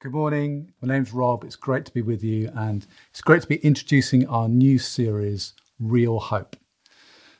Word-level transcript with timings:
Good 0.00 0.12
morning. 0.12 0.72
My 0.80 0.94
name's 0.94 1.12
Rob. 1.12 1.42
It's 1.42 1.56
great 1.56 1.84
to 1.86 1.92
be 1.92 2.02
with 2.02 2.22
you, 2.22 2.52
and 2.54 2.86
it's 3.10 3.20
great 3.20 3.42
to 3.42 3.48
be 3.48 3.56
introducing 3.56 4.28
our 4.28 4.48
new 4.48 4.78
series, 4.78 5.54
Real 5.80 6.20
Hope. 6.20 6.54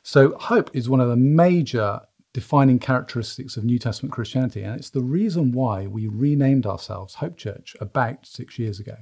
So, 0.03 0.37
hope 0.37 0.69
is 0.75 0.89
one 0.89 0.99
of 0.99 1.07
the 1.07 1.15
major 1.15 2.01
defining 2.33 2.77
characteristics 2.77 3.55
of 3.55 3.63
New 3.63 3.79
Testament 3.79 4.11
Christianity, 4.11 4.61
and 4.63 4.77
it's 4.77 4.89
the 4.89 5.01
reason 5.01 5.53
why 5.53 5.87
we 5.87 6.09
renamed 6.09 6.65
ourselves 6.65 7.13
Hope 7.13 7.37
Church 7.37 7.77
about 7.79 8.25
six 8.25 8.59
years 8.59 8.77
ago. 8.77 8.97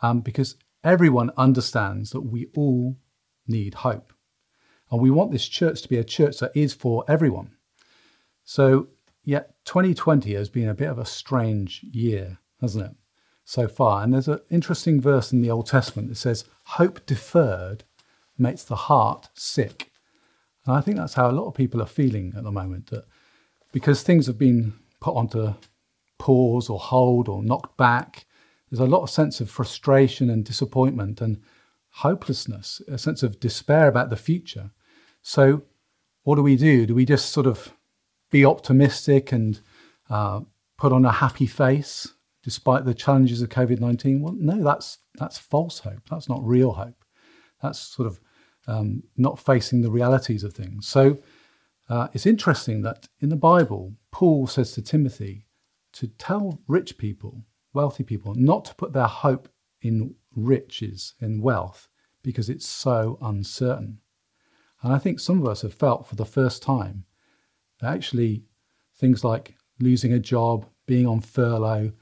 Um, 0.00 0.20
because 0.20 0.56
everyone 0.84 1.30
understands 1.38 2.10
that 2.10 2.20
we 2.20 2.48
all 2.54 2.98
need 3.46 3.72
hope. 3.72 4.12
And 4.90 5.00
we 5.00 5.10
want 5.10 5.32
this 5.32 5.48
church 5.48 5.80
to 5.80 5.88
be 5.88 5.96
a 5.96 6.04
church 6.04 6.38
that 6.40 6.52
is 6.54 6.74
for 6.74 7.02
everyone. 7.08 7.52
So, 8.44 8.88
yet 9.24 9.54
2020 9.64 10.34
has 10.34 10.50
been 10.50 10.68
a 10.68 10.74
bit 10.74 10.90
of 10.90 10.98
a 10.98 11.06
strange 11.06 11.82
year, 11.82 12.40
hasn't 12.60 12.86
it, 12.86 12.96
so 13.44 13.68
far? 13.68 14.02
And 14.02 14.12
there's 14.12 14.28
an 14.28 14.40
interesting 14.50 15.00
verse 15.00 15.32
in 15.32 15.42
the 15.42 15.50
Old 15.50 15.66
Testament 15.66 16.08
that 16.08 16.16
says, 16.16 16.44
Hope 16.64 17.04
deferred 17.06 17.84
makes 18.38 18.64
the 18.64 18.76
heart 18.76 19.28
sick. 19.34 19.90
And 20.66 20.74
I 20.74 20.80
think 20.80 20.96
that's 20.96 21.14
how 21.14 21.30
a 21.30 21.32
lot 21.32 21.46
of 21.46 21.54
people 21.54 21.82
are 21.82 21.86
feeling 21.86 22.32
at 22.36 22.44
the 22.44 22.50
moment, 22.50 22.88
that 22.90 23.04
because 23.72 24.02
things 24.02 24.26
have 24.26 24.38
been 24.38 24.74
put 25.00 25.14
onto 25.14 25.54
pause 26.18 26.70
or 26.70 26.78
hold 26.78 27.28
or 27.28 27.42
knocked 27.42 27.76
back, 27.76 28.24
there's 28.70 28.80
a 28.80 28.86
lot 28.86 29.02
of 29.02 29.10
sense 29.10 29.40
of 29.40 29.50
frustration 29.50 30.30
and 30.30 30.44
disappointment 30.44 31.20
and 31.20 31.40
hopelessness, 31.90 32.80
a 32.88 32.98
sense 32.98 33.22
of 33.22 33.38
despair 33.38 33.88
about 33.88 34.10
the 34.10 34.16
future. 34.16 34.70
So, 35.22 35.62
what 36.22 36.36
do 36.36 36.42
we 36.42 36.56
do? 36.56 36.86
Do 36.86 36.94
we 36.94 37.04
just 37.04 37.30
sort 37.30 37.46
of 37.46 37.72
be 38.30 38.44
optimistic 38.44 39.30
and 39.30 39.60
uh, 40.08 40.40
put 40.78 40.92
on 40.92 41.04
a 41.04 41.12
happy 41.12 41.46
face 41.46 42.13
despite 42.44 42.84
the 42.84 42.94
challenges 42.94 43.42
of 43.42 43.48
COVID 43.48 43.80
19? 43.80 44.20
Well, 44.20 44.36
no, 44.38 44.62
that's, 44.62 44.98
that's 45.14 45.38
false 45.38 45.80
hope. 45.80 46.08
That's 46.10 46.28
not 46.28 46.46
real 46.46 46.72
hope. 46.72 47.04
That's 47.62 47.78
sort 47.78 48.06
of 48.06 48.20
um, 48.66 49.02
not 49.16 49.38
facing 49.38 49.80
the 49.80 49.90
realities 49.90 50.44
of 50.44 50.52
things. 50.52 50.86
So, 50.86 51.18
uh, 51.88 52.08
it's 52.12 52.26
interesting 52.26 52.82
that 52.82 53.08
in 53.20 53.28
the 53.28 53.36
Bible, 53.36 53.94
Paul 54.10 54.46
says 54.46 54.72
to 54.72 54.82
Timothy 54.82 55.46
to 55.92 56.06
tell 56.06 56.60
rich 56.66 56.96
people, 56.96 57.44
wealthy 57.72 58.04
people, 58.04 58.34
not 58.34 58.64
to 58.66 58.74
put 58.74 58.92
their 58.92 59.06
hope 59.06 59.48
in 59.82 60.14
riches, 60.34 61.14
in 61.20 61.42
wealth, 61.42 61.88
because 62.22 62.48
it's 62.48 62.66
so 62.66 63.18
uncertain. 63.20 63.98
And 64.82 64.92
I 64.92 64.98
think 64.98 65.20
some 65.20 65.40
of 65.40 65.48
us 65.48 65.62
have 65.62 65.74
felt 65.74 66.06
for 66.06 66.16
the 66.16 66.24
first 66.24 66.62
time 66.62 67.04
that 67.80 67.92
actually 67.92 68.44
things 68.96 69.24
like 69.24 69.56
losing 69.80 70.12
a 70.12 70.18
job, 70.18 70.66
being 70.86 71.06
on 71.06 71.20
furlough, 71.20 71.92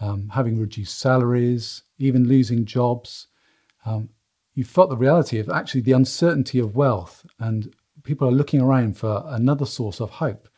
um, 0.00 0.28
having 0.30 0.58
reduced 0.58 0.98
salaries, 0.98 1.82
even 1.98 2.26
losing 2.26 2.64
jobs, 2.64 3.28
um, 3.84 4.08
you 4.54 4.64
felt 4.64 4.90
the 4.90 4.96
reality 4.96 5.38
of 5.38 5.48
actually 5.48 5.82
the 5.82 5.92
uncertainty 5.92 6.58
of 6.58 6.74
wealth, 6.74 7.24
and 7.38 7.74
people 8.02 8.28
are 8.28 8.32
looking 8.32 8.60
around 8.60 8.96
for 8.96 9.22
another 9.26 9.66
source 9.66 10.00
of 10.00 10.10
hope. 10.10 10.48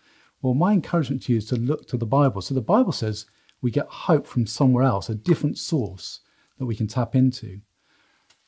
Well, 0.40 0.54
my 0.54 0.72
encouragement 0.72 1.22
to 1.24 1.32
you 1.32 1.38
is 1.38 1.46
to 1.46 1.56
look 1.56 1.86
to 1.88 1.96
the 1.96 2.06
Bible. 2.06 2.40
So 2.40 2.54
the 2.54 2.60
Bible 2.60 2.92
says 2.92 3.26
we 3.60 3.70
get 3.70 3.86
hope 3.86 4.26
from 4.26 4.46
somewhere 4.46 4.84
else, 4.84 5.08
a 5.08 5.14
different 5.14 5.58
source 5.58 6.20
that 6.58 6.66
we 6.66 6.74
can 6.74 6.88
tap 6.88 7.14
into. 7.14 7.60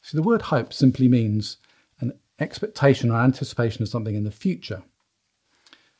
So 0.03 0.17
the 0.17 0.23
word 0.23 0.43
hope 0.43 0.73
simply 0.73 1.09
means 1.09 1.59
an 2.01 2.13
expectation 2.41 3.11
or 3.11 3.17
anticipation 3.17 3.83
of 3.83 3.89
something 3.89 4.15
in 4.15 4.25
the 4.25 4.31
future. 4.31 4.83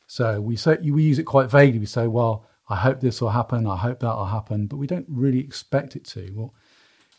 So 0.07 0.39
we 0.41 0.55
say 0.55 0.77
we 0.81 1.03
use 1.03 1.17
it 1.17 1.23
quite 1.23 1.49
vaguely. 1.49 1.79
We 1.79 1.85
say, 1.85 2.07
"Well, 2.07 2.45
I 2.67 2.75
hope 2.75 2.99
this 2.99 3.21
will 3.21 3.29
happen. 3.29 3.67
I 3.67 3.77
hope 3.77 3.99
that 3.99 4.15
will 4.15 4.25
happen," 4.25 4.67
but 4.67 4.77
we 4.77 4.87
don't 4.87 5.05
really 5.07 5.39
expect 5.39 5.95
it 5.95 6.05
to. 6.05 6.31
Well, 6.33 6.53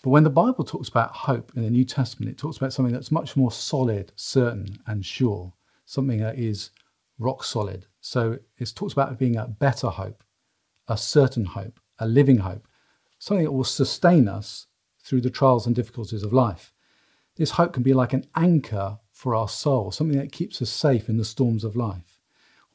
but 0.03 0.11
when 0.11 0.25
the 0.25 0.31
Bible 0.31 0.65
talks 0.65 0.89
about 0.89 1.15
hope 1.15 1.53
in 1.57 1.63
the 1.63 1.71
New 1.71 1.85
Testament, 1.85 2.31
it 2.31 2.39
talks 2.39 2.57
about 2.57 2.73
something 2.73 2.93
that's 2.93 3.11
much 3.11 3.37
more 3.37 3.51
solid, 3.51 4.13
certain, 4.17 4.79
and 4.87 5.05
sure. 5.05 5.53
Something 5.85 6.19
that 6.21 6.39
is 6.39 6.71
rock 7.19 7.45
solid. 7.45 7.87
So 8.01 8.39
it 8.59 8.73
talks 8.75 8.93
about 8.93 9.13
it 9.13 9.19
being 9.19 9.37
a 9.37 9.47
better 9.47 9.89
hope, 9.89 10.23
a 10.89 10.97
certain 10.97 11.45
hope, 11.45 11.81
a 11.99 12.07
living 12.07 12.39
hope, 12.39 12.69
something 13.19 13.45
that 13.45 13.53
will 13.53 13.65
sustain 13.65 14.29
us 14.29 14.67
through 15.01 15.23
the 15.23 15.31
trials 15.31 15.67
and 15.67 15.75
difficulties 15.75 16.23
of 16.23 16.33
life. 16.33 16.73
This 17.37 17.53
hope 17.53 17.73
can 17.73 17.83
be 17.83 17.95
like 17.95 18.13
an 18.13 18.27
anchor 18.35 18.99
for 19.11 19.35
our 19.35 19.49
soul, 19.49 19.91
something 19.91 20.19
that 20.19 20.33
keeps 20.33 20.61
us 20.61 20.71
safe 20.71 21.09
in 21.09 21.17
the 21.17 21.25
storms 21.25 21.65
of 21.65 21.77
life. 21.77 22.16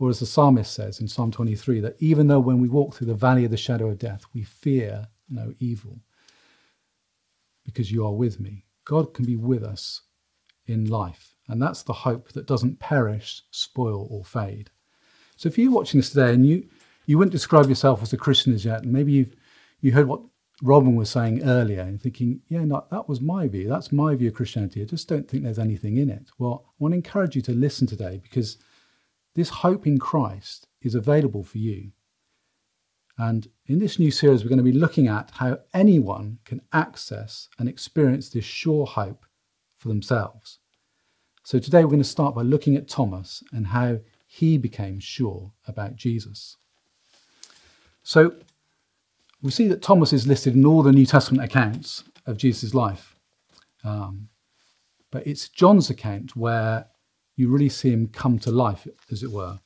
Or 0.02 0.10
as 0.10 0.20
the 0.20 0.26
psalmist 0.26 0.74
says 0.74 1.00
in 1.00 1.08
Psalm 1.08 1.30
23, 1.30 1.80
that 1.82 1.96
even 2.00 2.26
though 2.26 2.40
when 2.40 2.60
we 2.60 2.68
walk 2.68 2.96
through 2.96 3.06
the 3.06 3.14
valley 3.14 3.46
of 3.46 3.52
the 3.52 3.56
shadow 3.56 3.88
of 3.88 4.00
death, 4.00 4.26
we 4.34 4.42
fear 4.42 5.08
no 5.30 5.54
evil 5.60 6.00
because 7.64 7.92
you 7.92 8.04
are 8.04 8.12
with 8.12 8.40
me. 8.40 8.66
God 8.84 9.14
can 9.14 9.26
be 9.26 9.36
with 9.36 9.64
us 9.64 10.02
in 10.66 10.90
life. 10.90 11.36
And 11.50 11.62
that's 11.62 11.84
the 11.84 11.94
hope 11.94 12.32
that 12.32 12.48
doesn't 12.48 12.80
perish, 12.80 13.44
spoil, 13.52 14.08
or 14.10 14.26
fade. 14.26 14.72
So 15.36 15.48
if 15.48 15.56
you're 15.60 15.72
watching 15.72 16.00
this 16.00 16.10
today 16.10 16.34
and 16.34 16.48
you, 16.48 16.68
you 17.06 17.20
wouldn't 17.20 17.32
describe 17.32 17.70
yourself 17.70 18.02
as 18.02 18.12
a 18.12 18.18
Christian 18.18 18.56
as 18.56 18.66
yet, 18.66 18.82
and 18.82 18.92
maybe 18.92 19.12
you've 19.12 19.36
you 19.82 19.92
heard 19.92 20.08
what 20.08 20.24
Robin 20.64 20.96
was 20.96 21.12
saying 21.12 21.44
earlier 21.44 21.82
and 21.82 22.02
thinking, 22.02 22.42
yeah, 22.48 22.66
no, 22.66 22.86
that 22.90 23.08
was 23.08 23.22
my 23.22 23.48
view. 23.48 23.70
That's 23.70 23.92
my 23.92 24.16
view 24.16 24.30
of 24.30 24.34
Christianity. 24.34 24.82
I 24.82 24.86
just 24.86 25.08
don't 25.08 25.30
think 25.30 25.44
there's 25.44 25.60
anything 25.60 25.98
in 25.98 26.10
it. 26.10 26.32
Well, 26.40 26.66
I 26.68 26.72
want 26.80 26.94
to 26.94 26.98
encourage 26.98 27.36
you 27.36 27.44
to 27.44 27.52
listen 27.52 27.86
today 27.86 28.20
because 28.24 28.58
this 29.36 29.50
hope 29.50 29.88
in 29.88 29.98
Christ 29.98 30.68
is 30.82 30.96
available 30.96 31.44
for 31.44 31.58
you. 31.58 31.92
And 33.18 33.48
in 33.68 33.80
this 33.80 34.00
new 34.00 34.12
series, 34.12 34.44
we're 34.44 34.50
going 34.50 34.58
to 34.58 34.64
be 34.64 34.72
looking 34.72 35.08
at 35.08 35.32
how 35.36 35.60
anyone 35.74 36.40
can 36.44 36.62
access 36.74 37.50
and 37.60 37.70
experience 37.70 38.30
this 38.30 38.46
sure 38.46 38.86
hope 38.86 39.26
for 39.78 39.90
themselves. 39.90 40.60
So 41.44 41.60
today, 41.60 41.84
we're 41.84 41.92
going 41.92 42.04
to 42.04 42.08
start 42.08 42.36
by 42.36 42.42
looking 42.42 42.76
at 42.76 42.88
Thomas 42.88 43.44
and 43.52 43.68
how 43.68 44.00
he 44.28 44.58
became 44.58 45.00
sure 45.00 45.52
about 45.68 45.96
Jesus. 45.96 46.58
So 48.04 48.36
we 49.42 49.52
see 49.52 49.68
that 49.68 49.82
Thomas 49.82 50.14
is 50.14 50.28
listed 50.28 50.56
in 50.56 50.66
all 50.66 50.84
the 50.84 50.92
New 50.92 51.06
Testament 51.06 51.44
accounts 51.44 52.04
of 52.26 52.38
Jesus' 52.38 52.74
life. 52.74 53.16
Um, 53.84 54.30
but 55.12 55.26
it's 55.28 55.50
John's 55.50 55.90
account 55.90 56.36
where 56.36 56.86
you 57.36 57.50
really 57.50 57.70
see 57.70 57.92
him 57.92 58.08
come 58.08 58.40
to 58.40 58.52
life, 58.52 58.88
as 59.12 59.24
it 59.24 59.32
were. 59.32 59.60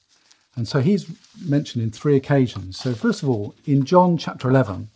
And 0.55 0.67
so 0.67 0.79
he's 0.79 1.05
mentioned 1.43 1.83
in 1.83 1.91
three 1.91 2.15
occasions. 2.15 2.77
So, 2.77 2.93
first 2.93 3.23
of 3.23 3.29
all, 3.29 3.55
in 3.65 3.83
John 3.83 4.17
chapter 4.17 4.49
11, 4.49 4.89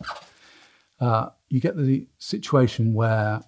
uh, 1.00 1.30
you 1.48 1.60
get 1.60 1.76
the 1.76 2.06
situation 2.18 2.94
where 2.94 3.42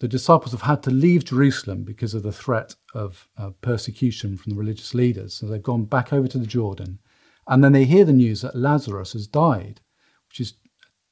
the 0.00 0.08
disciples 0.08 0.52
have 0.52 0.62
had 0.62 0.82
to 0.84 0.90
leave 0.90 1.24
Jerusalem 1.26 1.84
because 1.84 2.14
of 2.14 2.22
the 2.22 2.32
threat 2.32 2.74
of 2.94 3.28
uh, 3.36 3.50
persecution 3.60 4.36
from 4.36 4.52
the 4.52 4.58
religious 4.58 4.94
leaders. 4.94 5.34
So 5.34 5.46
they've 5.46 5.62
gone 5.62 5.84
back 5.84 6.12
over 6.12 6.26
to 6.26 6.38
the 6.38 6.46
Jordan. 6.46 6.98
And 7.46 7.62
then 7.62 7.72
they 7.72 7.84
hear 7.84 8.04
the 8.04 8.12
news 8.12 8.40
that 8.40 8.56
Lazarus 8.56 9.12
has 9.12 9.26
died, 9.26 9.80
which 10.28 10.40
is 10.40 10.54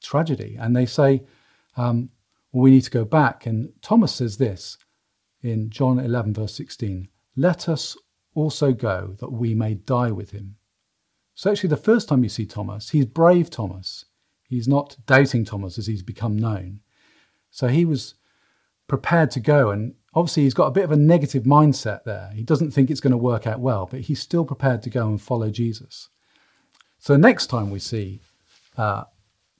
tragedy. 0.01 0.57
And 0.59 0.75
they 0.75 0.85
say, 0.85 1.23
um, 1.77 2.09
well, 2.51 2.63
we 2.63 2.71
need 2.71 2.83
to 2.83 2.91
go 2.91 3.05
back. 3.05 3.45
And 3.45 3.71
Thomas 3.81 4.15
says 4.15 4.37
this 4.37 4.77
in 5.41 5.69
John 5.69 5.99
11, 5.99 6.33
verse 6.33 6.53
16 6.55 7.07
Let 7.35 7.69
us 7.69 7.97
also 8.33 8.71
go 8.71 9.15
that 9.19 9.31
we 9.31 9.53
may 9.53 9.73
die 9.73 10.11
with 10.11 10.31
him. 10.31 10.55
So, 11.35 11.51
actually, 11.51 11.69
the 11.69 11.77
first 11.77 12.09
time 12.09 12.23
you 12.23 12.29
see 12.29 12.45
Thomas, 12.45 12.89
he's 12.89 13.05
brave 13.05 13.49
Thomas. 13.49 14.05
He's 14.47 14.67
not 14.67 14.97
doubting 15.05 15.45
Thomas 15.45 15.77
as 15.77 15.87
he's 15.87 16.01
become 16.01 16.37
known. 16.37 16.81
So, 17.49 17.67
he 17.67 17.85
was 17.85 18.15
prepared 18.87 19.31
to 19.31 19.39
go. 19.39 19.69
And 19.69 19.95
obviously, 20.13 20.43
he's 20.43 20.53
got 20.53 20.67
a 20.67 20.71
bit 20.71 20.83
of 20.83 20.91
a 20.91 20.97
negative 20.97 21.43
mindset 21.43 22.03
there. 22.03 22.31
He 22.33 22.43
doesn't 22.43 22.71
think 22.71 22.89
it's 22.89 22.99
going 22.99 23.11
to 23.11 23.17
work 23.17 23.47
out 23.47 23.61
well, 23.61 23.87
but 23.89 24.01
he's 24.01 24.19
still 24.19 24.43
prepared 24.43 24.81
to 24.83 24.89
go 24.89 25.07
and 25.07 25.21
follow 25.21 25.49
Jesus. 25.49 26.09
So, 26.97 27.13
the 27.13 27.19
next 27.19 27.47
time 27.47 27.69
we 27.71 27.79
see 27.79 28.21
uh, 28.77 29.05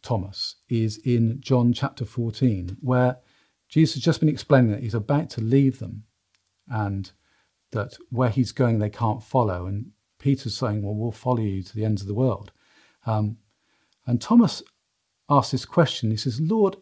Thomas 0.02 0.56
is 0.68 0.98
in 0.98 1.40
John 1.40 1.72
chapter 1.72 2.04
14, 2.04 2.78
where 2.82 3.20
Jesus 3.70 3.96
has 3.96 4.04
just 4.04 4.20
been 4.20 4.30
explaining 4.30 4.72
that 4.72 4.82
he's 4.82 4.96
about 4.96 5.30
to 5.32 5.42
leave 5.42 5.80
them 5.80 6.04
and 6.68 7.12
that 7.72 7.98
where 8.10 8.30
he's 8.30 8.52
going 8.52 8.80
they 8.80 8.90
can't 8.90 9.24
follow. 9.24 9.68
And 9.68 9.92
Peter's 10.18 10.58
saying, 10.58 10.82
Well, 10.82 10.96
we'll 10.96 11.12
follow 11.12 11.40
you 11.40 11.64
to 11.64 11.76
the 11.76 11.86
ends 11.86 12.02
of 12.02 12.08
the 12.08 12.14
world. 12.14 12.52
Um, 13.06 13.38
and 14.06 14.20
Thomas 14.20 14.64
asks 15.30 15.52
this 15.52 15.66
question. 15.66 16.10
He 16.10 16.18
says, 16.18 16.42
Lord, 16.42 16.78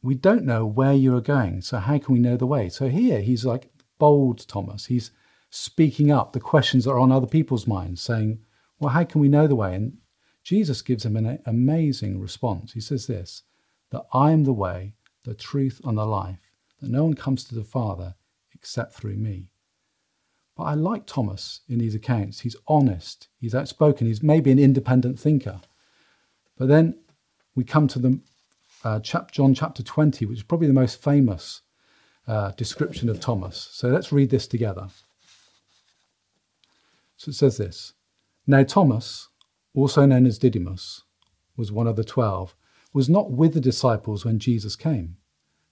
we 0.00 0.14
don't 0.14 0.44
know 0.44 0.64
where 0.64 0.92
you 0.92 1.16
are 1.16 1.20
going, 1.20 1.60
so 1.60 1.78
how 1.78 1.98
can 1.98 2.14
we 2.14 2.20
know 2.20 2.36
the 2.36 2.46
way? 2.46 2.68
So 2.68 2.88
here 2.88 3.20
he's 3.20 3.44
like 3.44 3.68
bold 3.98 4.46
Thomas. 4.46 4.86
He's 4.86 5.10
speaking 5.50 6.12
up 6.12 6.32
the 6.32 6.40
questions 6.40 6.84
that 6.84 6.92
are 6.92 7.00
on 7.00 7.10
other 7.10 7.26
people's 7.26 7.66
minds, 7.66 8.00
saying, 8.00 8.40
Well, 8.78 8.90
how 8.90 9.04
can 9.04 9.20
we 9.20 9.28
know 9.28 9.46
the 9.46 9.56
way? 9.56 9.74
And 9.74 9.98
Jesus 10.44 10.82
gives 10.82 11.04
him 11.04 11.16
an 11.16 11.40
amazing 11.46 12.20
response. 12.20 12.72
He 12.72 12.80
says 12.80 13.06
this 13.06 13.42
that 13.90 14.04
I 14.12 14.32
am 14.32 14.44
the 14.44 14.52
way, 14.52 14.94
the 15.28 15.34
truth, 15.34 15.80
and 15.84 15.98
the 15.98 16.06
life, 16.06 16.50
that 16.80 16.90
no 16.90 17.04
one 17.04 17.14
comes 17.14 17.44
to 17.44 17.54
the 17.54 17.62
Father 17.62 18.14
except 18.54 18.94
through 18.94 19.16
me. 19.16 19.50
But 20.56 20.64
I 20.64 20.74
like 20.74 21.06
Thomas 21.06 21.60
in 21.68 21.78
these 21.78 21.94
accounts. 21.94 22.40
He's 22.40 22.56
honest, 22.66 23.28
he's 23.38 23.54
outspoken, 23.54 24.06
he's 24.06 24.22
maybe 24.22 24.50
an 24.50 24.58
independent 24.58 25.20
thinker. 25.20 25.60
But 26.56 26.68
then 26.68 26.98
we 27.54 27.62
come 27.62 27.86
to 27.88 27.98
the 27.98 28.20
uh, 28.82 29.00
chap, 29.00 29.30
John 29.30 29.54
chapter 29.54 29.82
20, 29.82 30.24
which 30.24 30.38
is 30.38 30.42
probably 30.42 30.66
the 30.66 30.72
most 30.72 31.00
famous 31.00 31.60
uh, 32.26 32.52
description 32.52 33.10
of 33.10 33.20
Thomas. 33.20 33.68
So 33.70 33.88
let's 33.88 34.12
read 34.12 34.30
this 34.30 34.46
together. 34.46 34.88
So 37.18 37.28
it 37.30 37.34
says 37.34 37.58
this 37.58 37.92
Now, 38.46 38.62
Thomas, 38.62 39.28
also 39.74 40.06
known 40.06 40.24
as 40.24 40.38
Didymus, 40.38 41.02
was 41.54 41.70
one 41.70 41.86
of 41.86 41.96
the 41.96 42.04
twelve, 42.04 42.56
was 42.94 43.10
not 43.10 43.30
with 43.30 43.52
the 43.52 43.60
disciples 43.60 44.24
when 44.24 44.38
Jesus 44.38 44.74
came. 44.74 45.17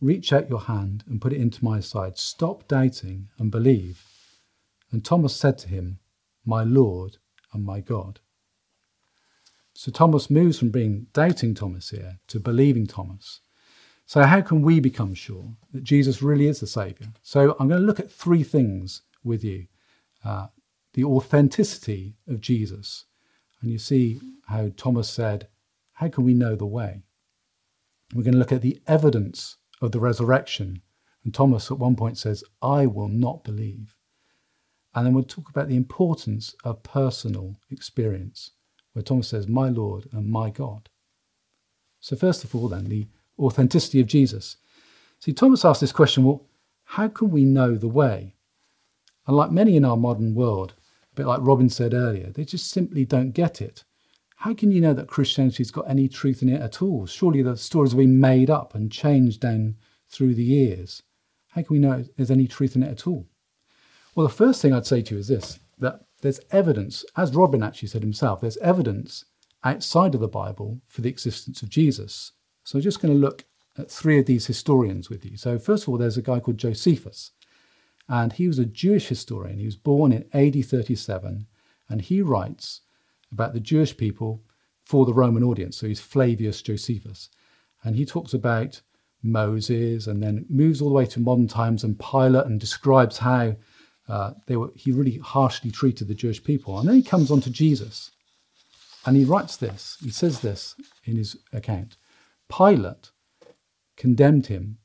Reach 0.00 0.32
out 0.32 0.50
your 0.50 0.60
hand 0.60 1.04
and 1.06 1.20
put 1.20 1.32
it 1.32 1.40
into 1.40 1.64
my 1.64 1.80
side. 1.80 2.18
Stop 2.18 2.68
doubting 2.68 3.28
and 3.38 3.50
believe. 3.50 4.04
And 4.92 5.04
Thomas 5.04 5.34
said 5.34 5.58
to 5.58 5.68
him, 5.68 5.98
My 6.44 6.62
Lord 6.62 7.16
and 7.52 7.64
my 7.64 7.80
God. 7.80 8.20
So 9.74 9.90
Thomas 9.90 10.30
moves 10.30 10.58
from 10.58 10.70
being 10.70 11.06
doubting 11.12 11.54
Thomas 11.54 11.90
here 11.90 12.18
to 12.28 12.40
believing 12.40 12.86
Thomas. 12.86 13.40
So, 14.08 14.22
how 14.22 14.40
can 14.40 14.62
we 14.62 14.78
become 14.78 15.14
sure 15.14 15.56
that 15.72 15.82
Jesus 15.82 16.22
really 16.22 16.46
is 16.46 16.60
the 16.60 16.66
Saviour? 16.68 17.10
So, 17.22 17.56
I'm 17.58 17.66
going 17.66 17.80
to 17.80 17.86
look 17.86 17.98
at 17.98 18.10
three 18.10 18.44
things 18.44 19.02
with 19.24 19.42
you 19.42 19.66
uh, 20.24 20.46
the 20.94 21.04
authenticity 21.04 22.14
of 22.26 22.40
Jesus. 22.40 23.04
And 23.60 23.70
you 23.70 23.78
see 23.78 24.20
how 24.46 24.70
Thomas 24.76 25.10
said, 25.10 25.48
How 25.94 26.08
can 26.08 26.24
we 26.24 26.34
know 26.34 26.54
the 26.54 26.66
way? 26.66 27.02
We're 28.14 28.22
going 28.22 28.34
to 28.34 28.38
look 28.38 28.52
at 28.52 28.62
the 28.62 28.80
evidence 28.86 29.56
of 29.86 29.92
the 29.92 30.00
resurrection. 30.00 30.82
And 31.24 31.32
Thomas 31.32 31.70
at 31.70 31.78
one 31.78 31.96
point 31.96 32.18
says, 32.18 32.44
I 32.60 32.86
will 32.86 33.08
not 33.08 33.44
believe. 33.44 33.96
And 34.94 35.06
then 35.06 35.14
we'll 35.14 35.24
talk 35.24 35.48
about 35.48 35.68
the 35.68 35.76
importance 35.76 36.54
of 36.64 36.82
personal 36.82 37.56
experience, 37.70 38.50
where 38.92 39.02
Thomas 39.02 39.28
says, 39.28 39.48
My 39.48 39.68
Lord 39.68 40.08
and 40.12 40.30
my 40.30 40.50
God. 40.50 40.88
So, 42.00 42.16
first 42.16 42.44
of 42.44 42.54
all, 42.54 42.68
then, 42.68 42.88
the 42.88 43.08
authenticity 43.38 44.00
of 44.00 44.06
Jesus. 44.06 44.56
See, 45.18 45.32
Thomas 45.32 45.64
asked 45.64 45.80
this 45.80 45.92
question 45.92 46.24
well, 46.24 46.46
how 46.84 47.08
can 47.08 47.30
we 47.30 47.44
know 47.44 47.74
the 47.74 47.88
way? 47.88 48.34
And 49.26 49.36
like 49.36 49.50
many 49.50 49.76
in 49.76 49.84
our 49.84 49.96
modern 49.96 50.34
world, 50.34 50.74
a 51.12 51.14
bit 51.16 51.26
like 51.26 51.40
Robin 51.42 51.68
said 51.68 51.94
earlier, 51.94 52.30
they 52.30 52.44
just 52.44 52.70
simply 52.70 53.04
don't 53.04 53.32
get 53.32 53.60
it. 53.60 53.84
How 54.36 54.54
can 54.54 54.70
you 54.70 54.80
know 54.80 54.92
that 54.92 55.08
Christianity's 55.08 55.70
got 55.70 55.88
any 55.88 56.08
truth 56.08 56.42
in 56.42 56.48
it 56.50 56.60
at 56.60 56.82
all? 56.82 57.06
Surely 57.06 57.42
the 57.42 57.56
stories 57.56 57.92
have 57.92 57.98
been 57.98 58.20
made 58.20 58.50
up 58.50 58.74
and 58.74 58.92
changed 58.92 59.40
down 59.40 59.76
through 60.08 60.34
the 60.34 60.44
years. 60.44 61.02
How 61.48 61.62
can 61.62 61.74
we 61.74 61.78
know 61.78 62.04
there's 62.16 62.30
any 62.30 62.46
truth 62.46 62.76
in 62.76 62.82
it 62.82 62.90
at 62.90 63.06
all? 63.06 63.26
Well, 64.14 64.26
the 64.26 64.32
first 64.32 64.60
thing 64.60 64.72
I'd 64.72 64.86
say 64.86 65.02
to 65.02 65.14
you 65.14 65.20
is 65.20 65.28
this 65.28 65.58
that 65.78 66.06
there's 66.20 66.40
evidence, 66.50 67.04
as 67.16 67.34
Robin 67.34 67.62
actually 67.62 67.88
said 67.88 68.02
himself, 68.02 68.40
there's 68.40 68.56
evidence 68.58 69.24
outside 69.64 70.14
of 70.14 70.20
the 70.20 70.28
Bible 70.28 70.80
for 70.86 71.00
the 71.00 71.08
existence 71.08 71.62
of 71.62 71.68
Jesus. 71.68 72.32
So 72.64 72.78
I'm 72.78 72.82
just 72.82 73.00
going 73.00 73.12
to 73.12 73.20
look 73.20 73.44
at 73.78 73.90
three 73.90 74.18
of 74.18 74.26
these 74.26 74.46
historians 74.46 75.10
with 75.10 75.24
you. 75.24 75.36
So, 75.36 75.58
first 75.58 75.84
of 75.84 75.88
all, 75.88 75.98
there's 75.98 76.16
a 76.16 76.22
guy 76.22 76.40
called 76.40 76.58
Josephus, 76.58 77.32
and 78.08 78.32
he 78.32 78.48
was 78.48 78.58
a 78.58 78.64
Jewish 78.64 79.08
historian. 79.08 79.58
He 79.58 79.66
was 79.66 79.76
born 79.76 80.12
in 80.12 80.24
AD 80.32 80.64
37, 80.64 81.46
and 81.88 82.00
he 82.00 82.22
writes 82.22 82.82
about 83.36 83.52
the 83.52 83.60
Jewish 83.60 83.96
people 83.96 84.42
for 84.84 85.04
the 85.04 85.14
Roman 85.14 85.42
audience. 85.42 85.76
So, 85.76 85.86
he's 85.86 86.00
Flavius 86.00 86.62
Josephus, 86.62 87.28
and 87.84 87.94
he 87.94 88.06
talks 88.06 88.32
about 88.34 88.80
Moses 89.22 90.06
and 90.06 90.22
then 90.22 90.46
moves 90.48 90.80
all 90.80 90.88
the 90.88 90.94
way 90.94 91.06
to 91.06 91.20
modern 91.20 91.48
times 91.48 91.84
and 91.84 91.98
Pilate 91.98 92.46
and 92.46 92.60
describes 92.60 93.18
how 93.18 93.56
uh, 94.08 94.32
they 94.46 94.56
were, 94.56 94.72
he 94.74 94.92
really 94.92 95.18
harshly 95.18 95.70
treated 95.70 96.08
the 96.08 96.14
Jewish 96.14 96.42
people. 96.42 96.78
And 96.78 96.88
then 96.88 96.96
he 96.96 97.02
comes 97.02 97.30
on 97.30 97.40
to 97.42 97.50
Jesus, 97.50 98.12
and 99.04 99.16
he 99.16 99.24
writes 99.24 99.56
this. 99.56 99.96
He 100.00 100.10
says 100.10 100.40
this 100.40 100.74
in 101.04 101.16
his 101.16 101.36
account. 101.52 101.96
Pilate 102.48 103.10
condemned 103.96 104.46
him 104.46 104.78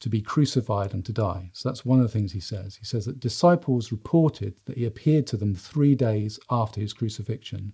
to 0.00 0.08
be 0.08 0.20
crucified 0.20 0.92
and 0.94 1.04
to 1.04 1.12
die. 1.12 1.50
So 1.52 1.68
that's 1.68 1.84
one 1.84 2.00
of 2.00 2.04
the 2.04 2.12
things 2.12 2.32
he 2.32 2.40
says. 2.40 2.76
He 2.76 2.84
says 2.84 3.04
that 3.04 3.20
disciples 3.20 3.92
reported 3.92 4.54
that 4.64 4.76
he 4.76 4.84
appeared 4.84 5.26
to 5.28 5.36
them 5.36 5.54
three 5.54 5.94
days 5.94 6.40
after 6.50 6.80
his 6.80 6.92
crucifixion, 6.92 7.72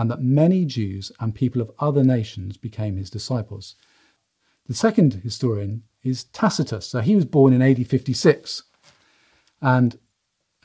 and 0.00 0.10
that 0.10 0.22
many 0.22 0.64
Jews 0.64 1.12
and 1.20 1.34
people 1.34 1.60
of 1.60 1.70
other 1.78 2.02
nations 2.02 2.56
became 2.56 2.96
his 2.96 3.10
disciples. 3.10 3.74
The 4.66 4.72
second 4.72 5.12
historian 5.12 5.82
is 6.02 6.24
Tacitus. 6.24 6.86
So 6.86 7.00
he 7.00 7.14
was 7.14 7.26
born 7.26 7.52
in 7.52 7.60
AD 7.60 7.86
56, 7.86 8.62
and 9.60 9.98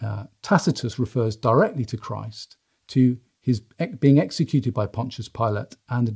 uh, 0.02 0.24
Tacitus 0.42 0.98
refers 0.98 1.36
directly 1.36 1.84
to 1.84 1.98
Christ, 1.98 2.56
to 2.88 3.20
his 3.42 3.60
being 4.00 4.20
executed 4.20 4.74
by 4.74 4.88
Pontius 4.88 5.28
Pilate 5.28 5.76
and 5.90 6.08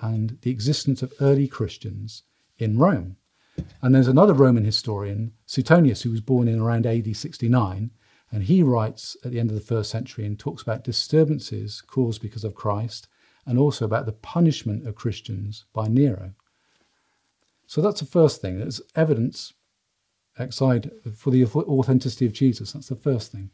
and 0.00 0.38
the 0.40 0.50
existence 0.50 1.02
of 1.02 1.12
early 1.20 1.48
Christians 1.48 2.22
in 2.56 2.78
Rome. 2.78 3.16
And 3.82 3.94
there's 3.94 4.08
another 4.08 4.32
Roman 4.32 4.64
historian, 4.64 5.32
Suetonius, 5.44 6.00
who 6.00 6.10
was 6.10 6.22
born 6.22 6.48
in 6.48 6.58
around 6.58 6.86
AD 6.86 7.14
69, 7.14 7.90
and 8.32 8.44
he 8.44 8.62
writes 8.62 9.16
at 9.24 9.30
the 9.30 9.38
end 9.38 9.50
of 9.50 9.54
the 9.54 9.60
first 9.60 9.90
century 9.90 10.24
and 10.24 10.38
talks 10.38 10.62
about 10.62 10.84
disturbances 10.84 11.82
caused 11.82 12.22
because 12.22 12.44
of 12.44 12.54
Christ 12.54 13.06
and 13.46 13.58
also 13.58 13.84
about 13.84 14.06
the 14.06 14.12
punishment 14.12 14.88
of 14.88 14.94
Christians 14.94 15.66
by 15.74 15.86
Nero. 15.86 16.32
So 17.66 17.82
that's 17.82 18.00
the 18.00 18.06
first 18.06 18.40
thing. 18.40 18.58
There's 18.58 18.80
evidence 18.96 19.52
outside 20.38 20.90
for 21.14 21.30
the 21.30 21.44
authenticity 21.44 22.24
of 22.24 22.32
Jesus. 22.32 22.72
That's 22.72 22.88
the 22.88 22.96
first 22.96 23.32
thing. 23.32 23.50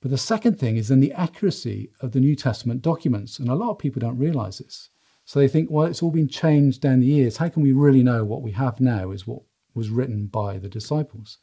But 0.00 0.10
the 0.10 0.18
second 0.18 0.58
thing 0.58 0.76
is 0.76 0.88
then 0.88 1.00
the 1.00 1.12
accuracy 1.12 1.90
of 2.00 2.12
the 2.12 2.20
New 2.20 2.36
Testament 2.36 2.82
documents. 2.82 3.38
And 3.38 3.48
a 3.48 3.54
lot 3.54 3.70
of 3.70 3.78
people 3.78 4.00
don't 4.00 4.18
realize 4.18 4.58
this. 4.58 4.90
So 5.24 5.40
they 5.40 5.48
think, 5.48 5.70
well, 5.70 5.86
it's 5.86 6.02
all 6.02 6.10
been 6.10 6.28
changed 6.28 6.82
down 6.82 7.00
the 7.00 7.06
years. 7.06 7.38
How 7.38 7.48
can 7.48 7.62
we 7.62 7.72
really 7.72 8.02
know 8.02 8.24
what 8.24 8.42
we 8.42 8.52
have 8.52 8.80
now 8.80 9.10
is 9.10 9.26
what 9.26 9.40
was 9.74 9.88
written 9.88 10.26
by 10.26 10.58
the 10.58 10.68
disciples? 10.68 11.38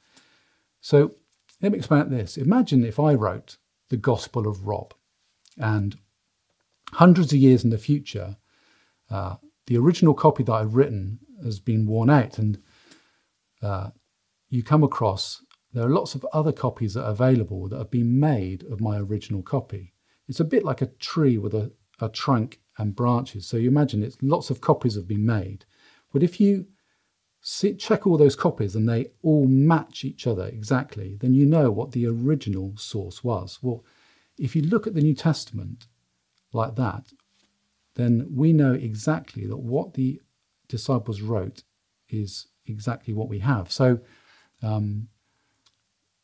So 0.80 1.16
let 1.62 1.72
me 1.72 1.78
explain 1.78 2.10
this. 2.10 2.38
Imagine 2.38 2.84
if 2.84 3.00
I 3.00 3.14
wrote 3.14 3.58
the 3.90 3.98
Gospel 3.98 4.48
of 4.48 4.68
Rob, 4.68 4.94
and 5.58 5.98
hundreds 6.94 7.34
of 7.34 7.40
years 7.40 7.64
in 7.64 7.70
the 7.70 7.78
future, 7.78 8.38
uh, 9.10 9.36
the 9.68 9.78
original 9.78 10.14
copy 10.14 10.44
that 10.44 10.54
I've 10.54 10.76
written 10.76 11.20
has 11.44 11.60
been 11.60 11.86
worn 11.86 12.10
out, 12.10 12.38
and 12.38 12.62
uh, 13.62 13.90
you 14.50 14.64
come 14.64 14.84
across 14.84 15.44
there 15.74 15.86
are 15.86 15.90
lots 15.90 16.16
of 16.16 16.26
other 16.34 16.52
copies 16.52 16.94
that 16.94 17.06
are 17.06 17.12
available 17.12 17.70
that 17.70 17.78
have 17.78 17.92
been 17.92 18.20
made 18.20 18.64
of 18.64 18.82
my 18.82 18.98
original 18.98 19.42
copy. 19.42 19.94
It's 20.28 20.40
a 20.40 20.46
bit 20.46 20.66
like 20.66 20.82
a 20.82 20.88
tree 20.88 21.38
with 21.38 21.54
a, 21.54 21.72
a 22.00 22.10
trunk 22.10 22.60
and 22.78 22.96
branches. 22.96 23.48
So 23.48 23.58
you 23.58 23.70
imagine 23.70 24.04
it's 24.04 24.18
lots 24.22 24.50
of 24.50 24.60
copies 24.60 24.96
have 24.96 25.08
been 25.08 25.26
made. 25.26 25.66
But 26.12 26.24
if 26.24 26.42
you 26.42 26.68
see, 27.42 27.74
check 27.76 28.06
all 28.06 28.18
those 28.18 28.36
copies 28.36 28.76
and 28.76 28.88
they 28.88 29.12
all 29.24 29.48
match 29.48 30.06
each 30.06 30.28
other 30.28 30.48
exactly, 30.48 31.16
then 31.20 31.34
you 31.34 31.46
know 31.46 31.72
what 31.72 31.92
the 31.92 32.08
original 32.08 32.74
source 32.78 33.24
was. 33.24 33.60
Well, 33.62 33.84
if 34.38 34.56
you 34.56 34.62
look 34.62 34.88
at 34.88 34.94
the 34.94 35.02
New 35.02 35.16
Testament 35.16 35.88
like 36.54 36.76
that, 36.76 37.12
then 37.96 38.28
we 38.34 38.54
know 38.54 38.74
exactly 38.74 39.46
that 39.48 39.58
what 39.58 39.94
the 39.94 40.22
disciples 40.68 41.22
wrote 41.22 41.64
is 42.10 42.48
exactly 42.66 43.14
what 43.14 43.30
we 43.30 43.40
have. 43.40 43.72
So 43.72 44.00
um, 44.64 45.08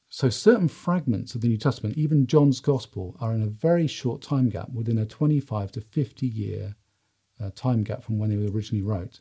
so, 0.10 0.30
certain 0.30 0.70
fragments 0.70 1.36
of 1.36 1.42
the 1.42 1.50
New 1.50 1.58
Testament, 1.58 1.98
even 1.98 2.28
John's 2.28 2.62
Gospel, 2.62 3.18
are 3.20 3.34
in 3.34 3.42
a 3.42 3.48
very 3.48 3.88
short 3.88 4.22
time 4.22 4.50
gap 4.50 4.70
within 4.70 4.98
a 4.98 5.06
25 5.06 5.72
to 5.74 5.82
50 5.82 6.28
year 6.28 6.76
uh, 7.42 7.52
time 7.56 7.84
gap 7.84 8.04
from 8.04 8.18
when 8.18 8.30
they 8.30 8.38
were 8.38 8.52
originally 8.52 8.84
wrote. 8.84 9.20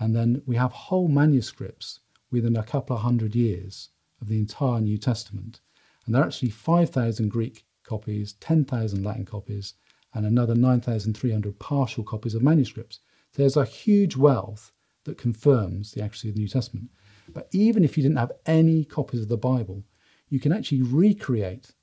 And 0.00 0.16
then 0.16 0.42
we 0.46 0.56
have 0.56 0.72
whole 0.72 1.08
manuscripts 1.08 2.00
within 2.30 2.56
a 2.56 2.64
couple 2.64 2.96
of 2.96 3.02
hundred 3.02 3.36
years 3.36 3.90
of 4.20 4.28
the 4.28 4.38
entire 4.38 4.80
New 4.80 4.96
Testament. 4.96 5.60
And 6.04 6.14
there 6.14 6.22
are 6.22 6.26
actually 6.26 6.50
5,000 6.50 7.28
Greek 7.28 7.66
copies, 7.84 8.32
10,000 8.34 9.04
Latin 9.04 9.26
copies, 9.26 9.74
and 10.14 10.24
another 10.24 10.54
9,300 10.54 11.58
partial 11.58 12.02
copies 12.02 12.34
of 12.34 12.42
manuscripts. 12.42 13.00
So 13.32 13.42
there's 13.42 13.56
a 13.56 13.64
huge 13.64 14.16
wealth 14.16 14.72
that 15.04 15.18
confirms 15.18 15.92
the 15.92 16.02
accuracy 16.02 16.30
of 16.30 16.34
the 16.34 16.40
New 16.40 16.48
Testament. 16.48 16.90
But 17.28 17.48
even 17.52 17.84
if 17.84 17.96
you 17.96 18.02
didn't 18.02 18.18
have 18.18 18.32
any 18.46 18.84
copies 18.84 19.20
of 19.22 19.28
the 19.28 19.36
Bible, 19.36 19.84
you 20.28 20.40
can 20.40 20.52
actually 20.52 20.82
recreate 20.82 21.74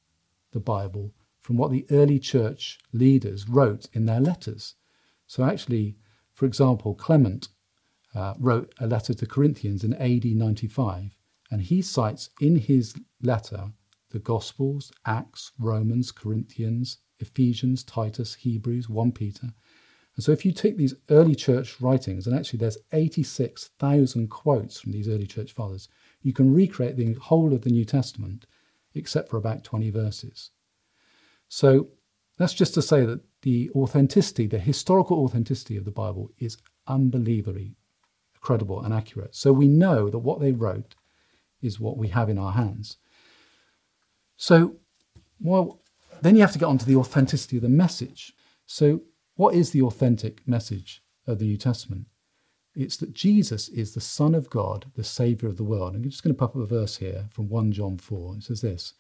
the 0.52 0.60
Bible 0.60 1.14
from 1.40 1.56
what 1.56 1.72
the 1.72 1.86
early 1.92 2.20
church 2.20 2.80
leaders 2.92 3.48
wrote 3.48 3.88
in 3.94 4.06
their 4.06 4.20
letters. 4.20 4.76
So, 5.28 5.44
actually, 5.44 5.98
For 6.38 6.46
example, 6.46 6.94
Clement 6.94 7.48
uh, 8.16 8.34
wrote 8.40 8.74
a 8.80 8.88
letter 8.88 9.14
to 9.14 9.26
Corinthians 9.26 9.84
in 9.84 9.94
AD 9.94 10.26
95, 10.26 11.16
and 11.52 11.62
he 11.62 11.82
cites 11.82 12.30
in 12.42 12.56
his 12.56 12.96
letter 13.22 13.72
the 14.12 14.20
Gospels, 14.20 14.92
Acts, 15.06 15.52
Romans, 15.60 16.12
Corinthians, 16.12 17.00
Ephesians, 17.20 17.84
Titus, 17.84 18.36
Hebrews, 18.36 18.90
1 18.90 19.12
Peter. 19.12 19.54
And 20.16 20.24
so 20.24 20.32
if 20.32 20.46
you 20.46 20.52
take 20.52 20.78
these 20.78 20.96
early 21.10 21.36
church 21.36 21.80
writings, 21.80 22.26
and 22.26 22.36
actually 22.36 22.60
there's 22.60 22.78
86,000 22.92 24.30
quotes 24.30 24.80
from 24.80 24.92
these 24.92 25.08
early 25.08 25.28
church 25.28 25.52
fathers, 25.52 25.90
you 26.22 26.34
can 26.34 26.54
recreate 26.54 26.98
the 26.98 27.14
whole 27.14 27.54
of 27.54 27.62
the 27.62 27.70
New 27.70 27.86
Testament 27.86 28.46
except 28.96 29.30
for 29.30 29.38
about 29.38 29.64
20 29.64 29.92
verses. 29.92 30.52
So 31.50 31.90
that's 32.38 32.54
just 32.54 32.74
to 32.74 32.82
say 32.82 33.06
that 33.06 33.22
the 33.44 33.70
authenticity, 33.76 34.48
the 34.48 34.60
historical 34.60 35.20
authenticity 35.24 35.78
of 35.78 35.86
the 35.86 35.92
Bible 35.92 36.32
is 36.40 36.58
unbelievably 36.88 37.76
credible 38.48 38.82
and 38.82 38.94
accurate. 38.94 39.36
So 39.36 39.52
we 39.52 39.68
know 39.68 40.10
that 40.10 40.20
what 40.20 40.40
they 40.40 40.54
wrote 40.54 40.96
is 41.62 41.82
what 41.82 41.98
we 41.98 42.08
have 42.08 42.30
in 42.30 42.38
our 42.38 42.54
hands. 42.54 42.96
So, 44.38 44.78
well, 45.42 45.82
then 46.22 46.36
you 46.36 46.42
have 46.42 46.54
to 46.54 46.60
get 46.60 46.70
onto 46.70 46.86
the 46.86 46.96
authenticity 46.96 47.58
of 47.58 47.64
the 47.64 47.82
message. 47.84 48.32
So, 48.66 49.02
what 49.36 49.54
is 49.54 49.72
the 49.72 49.82
authentic 49.82 50.48
message 50.48 51.04
of 51.28 51.40
the 51.40 51.46
New 51.46 51.58
Testament? 51.58 52.06
It's 52.74 52.96
that 52.98 53.14
Jesus 53.14 53.68
is 53.68 53.94
the 53.94 54.00
Son 54.00 54.34
of 54.34 54.50
God, 54.50 54.86
the 54.96 55.04
Saviour 55.04 55.52
of 55.52 55.58
the 55.58 55.66
world. 55.66 55.94
I'm 55.94 56.04
just 56.04 56.24
going 56.24 56.34
to 56.34 56.40
pop 56.40 56.56
up 56.56 56.62
a 56.62 56.66
verse 56.66 56.96
here 56.96 57.26
from 57.32 57.50
1 57.50 57.74
John 57.74 57.98
4. 57.98 58.36
It 58.38 58.44
says 58.44 58.62
this 58.62 58.94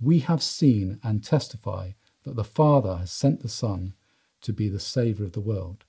We 0.00 0.20
have 0.20 0.42
seen 0.42 0.98
and 1.02 1.22
testify 1.22 1.90
that 2.22 2.36
the 2.36 2.50
Father 2.60 2.96
has 2.96 3.12
sent 3.12 3.42
the 3.42 3.50
Son 3.50 3.92
to 4.40 4.54
be 4.54 4.70
the 4.70 4.80
Saviour 4.80 5.26
of 5.26 5.32
the 5.32 5.40
world. 5.52 5.84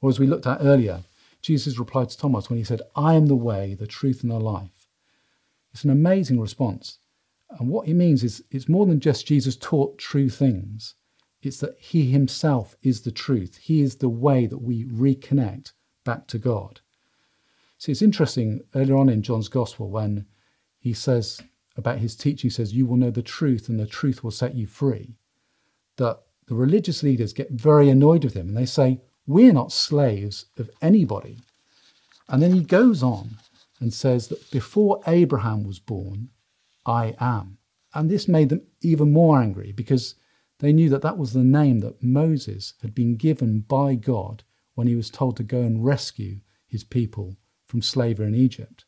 Or 0.00 0.08
as 0.08 0.18
we 0.18 0.26
looked 0.26 0.46
at 0.46 0.62
earlier, 0.62 1.02
Jesus 1.42 1.78
replied 1.78 2.08
to 2.10 2.16
Thomas 2.16 2.48
when 2.48 2.58
he 2.58 2.64
said, 2.64 2.82
I 2.94 3.14
am 3.14 3.26
the 3.26 3.36
way, 3.36 3.74
the 3.74 3.86
truth, 3.86 4.22
and 4.22 4.30
the 4.30 4.38
life. 4.38 4.88
It's 5.72 5.84
an 5.84 5.90
amazing 5.90 6.40
response. 6.40 6.98
And 7.50 7.68
what 7.68 7.86
he 7.86 7.92
means 7.92 8.22
is 8.22 8.44
it's 8.50 8.68
more 8.68 8.86
than 8.86 9.00
just 9.00 9.26
Jesus 9.26 9.56
taught 9.56 9.98
true 9.98 10.28
things. 10.28 10.94
It's 11.42 11.58
that 11.58 11.76
he 11.78 12.10
himself 12.10 12.76
is 12.82 13.02
the 13.02 13.10
truth. 13.10 13.58
He 13.58 13.80
is 13.80 13.96
the 13.96 14.08
way 14.08 14.46
that 14.46 14.62
we 14.62 14.84
reconnect 14.84 15.72
back 16.04 16.28
to 16.28 16.38
God. 16.38 16.80
See, 17.78 17.90
it's 17.90 18.02
interesting 18.02 18.60
earlier 18.74 18.96
on 18.96 19.08
in 19.08 19.22
John's 19.22 19.48
Gospel 19.48 19.90
when 19.90 20.26
he 20.78 20.92
says 20.92 21.40
about 21.76 21.98
his 21.98 22.14
teaching, 22.14 22.48
he 22.48 22.52
says, 22.52 22.72
You 22.72 22.86
will 22.86 22.96
know 22.96 23.10
the 23.10 23.22
truth, 23.22 23.68
and 23.68 23.80
the 23.80 23.86
truth 23.86 24.22
will 24.22 24.30
set 24.30 24.54
you 24.54 24.66
free. 24.66 25.16
That 25.96 26.20
the 26.46 26.54
religious 26.54 27.02
leaders 27.02 27.32
get 27.32 27.50
very 27.50 27.88
annoyed 27.88 28.24
with 28.24 28.34
him 28.34 28.48
and 28.48 28.56
they 28.56 28.66
say, 28.66 29.00
We're 29.26 29.52
not 29.52 29.72
slaves 29.72 30.46
of 30.58 30.70
anybody. 30.80 31.38
And 32.28 32.42
then 32.42 32.52
he 32.52 32.62
goes 32.62 33.02
on 33.02 33.36
and 33.80 33.92
says 33.92 34.28
that 34.28 34.50
before 34.50 35.00
Abraham 35.06 35.64
was 35.64 35.78
born, 35.78 36.30
I 36.86 37.14
am. 37.20 37.58
And 37.94 38.10
this 38.10 38.26
made 38.26 38.48
them 38.48 38.62
even 38.80 39.12
more 39.12 39.40
angry 39.40 39.72
because 39.72 40.14
they 40.58 40.72
knew 40.72 40.88
that 40.90 41.02
that 41.02 41.18
was 41.18 41.32
the 41.32 41.44
name 41.44 41.80
that 41.80 42.02
Moses 42.02 42.74
had 42.82 42.94
been 42.94 43.16
given 43.16 43.60
by 43.60 43.94
God 43.94 44.44
when 44.74 44.86
he 44.86 44.96
was 44.96 45.10
told 45.10 45.36
to 45.36 45.42
go 45.42 45.60
and 45.60 45.84
rescue 45.84 46.40
his 46.66 46.84
people 46.84 47.36
from 47.66 47.82
slavery 47.82 48.26
in 48.28 48.34
Egypt. 48.34 48.84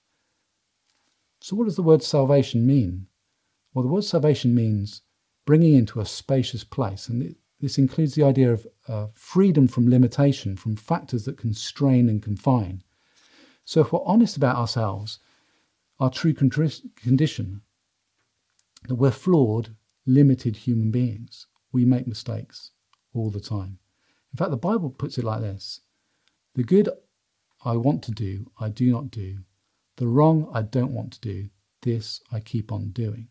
So, 1.40 1.56
what 1.56 1.64
does 1.64 1.76
the 1.76 1.82
word 1.82 2.02
salvation 2.02 2.66
mean? 2.66 3.08
Well, 3.74 3.82
the 3.82 3.90
word 3.90 4.04
salvation 4.04 4.54
means 4.54 5.02
bringing 5.44 5.74
into 5.74 6.00
a 6.00 6.06
spacious 6.06 6.64
place, 6.64 7.08
and 7.08 7.34
this 7.60 7.78
includes 7.78 8.14
the 8.14 8.24
idea 8.24 8.52
of 8.52 8.66
uh, 8.88 9.06
freedom 9.14 9.68
from 9.68 9.88
limitation, 9.88 10.56
from 10.56 10.76
factors 10.76 11.24
that 11.24 11.38
constrain 11.38 12.08
and 12.08 12.22
confine. 12.22 12.82
So, 13.64 13.80
if 13.80 13.92
we're 13.92 14.04
honest 14.04 14.36
about 14.36 14.56
ourselves, 14.56 15.18
our 15.98 16.10
true 16.10 16.34
condition, 16.34 17.62
that 18.88 18.96
we're 18.96 19.10
flawed, 19.10 19.74
limited 20.06 20.56
human 20.56 20.90
beings. 20.90 21.46
We 21.72 21.84
make 21.84 22.06
mistakes 22.06 22.72
all 23.14 23.30
the 23.30 23.40
time. 23.40 23.78
In 24.32 24.36
fact, 24.36 24.50
the 24.50 24.56
Bible 24.56 24.90
puts 24.90 25.18
it 25.18 25.24
like 25.24 25.40
this 25.40 25.80
The 26.54 26.64
good 26.64 26.88
I 27.64 27.76
want 27.76 28.02
to 28.04 28.12
do, 28.12 28.50
I 28.60 28.68
do 28.68 28.90
not 28.90 29.10
do. 29.10 29.38
The 29.96 30.08
wrong 30.08 30.50
I 30.52 30.62
don't 30.62 30.92
want 30.92 31.12
to 31.14 31.20
do, 31.20 31.50
this 31.82 32.20
I 32.32 32.40
keep 32.40 32.72
on 32.72 32.90
doing. 32.90 33.28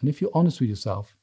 And 0.00 0.08
if 0.08 0.20
you're 0.20 0.30
honest 0.32 0.60
with 0.60 0.70
yourself, 0.70 1.16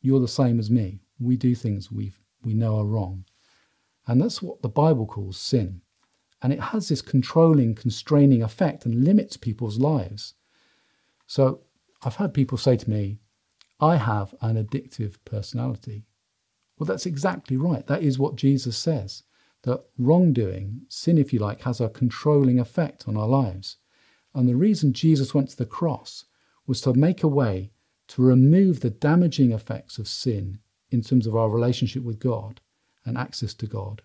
you're 0.00 0.20
the 0.20 0.28
same 0.28 0.58
as 0.58 0.70
me. 0.70 1.00
We 1.18 1.36
do 1.36 1.54
things 1.54 1.90
we 1.90 2.12
we 2.42 2.54
know 2.54 2.78
are 2.78 2.84
wrong. 2.84 3.24
And 4.06 4.20
that's 4.20 4.42
what 4.42 4.62
the 4.62 4.68
Bible 4.68 5.06
calls 5.06 5.38
sin. 5.38 5.80
And 6.42 6.52
it 6.52 6.60
has 6.60 6.88
this 6.88 7.00
controlling, 7.00 7.74
constraining 7.74 8.42
effect 8.42 8.84
and 8.84 9.02
limits 9.02 9.36
people's 9.36 9.78
lives. 9.78 10.34
So 11.26 11.62
I've 12.02 12.16
had 12.16 12.34
people 12.34 12.58
say 12.58 12.76
to 12.76 12.90
me, 12.90 13.18
I 13.80 13.96
have 13.96 14.34
an 14.42 14.62
addictive 14.62 15.16
personality. 15.24 16.04
Well, 16.78 16.86
that's 16.86 17.06
exactly 17.06 17.56
right. 17.56 17.86
That 17.86 18.02
is 18.02 18.18
what 18.18 18.36
Jesus 18.36 18.76
says 18.76 19.22
that 19.62 19.82
wrongdoing, 19.96 20.82
sin, 20.90 21.16
if 21.16 21.32
you 21.32 21.38
like, 21.38 21.62
has 21.62 21.80
a 21.80 21.88
controlling 21.88 22.58
effect 22.58 23.08
on 23.08 23.16
our 23.16 23.26
lives. 23.26 23.78
And 24.34 24.46
the 24.46 24.56
reason 24.56 24.92
Jesus 24.92 25.32
went 25.32 25.48
to 25.48 25.56
the 25.56 25.64
cross 25.64 26.26
was 26.66 26.82
to 26.82 26.92
make 26.92 27.22
a 27.22 27.28
way 27.28 27.70
to 28.08 28.22
remove 28.22 28.80
the 28.80 28.90
damaging 28.90 29.52
effects 29.52 29.96
of 29.96 30.06
sin 30.06 30.58
in 30.94 31.02
terms 31.02 31.26
of 31.26 31.36
our 31.36 31.50
relationship 31.50 32.02
with 32.02 32.18
God 32.18 32.60
and 33.04 33.18
access 33.18 33.52
to 33.54 33.66
God, 33.66 34.00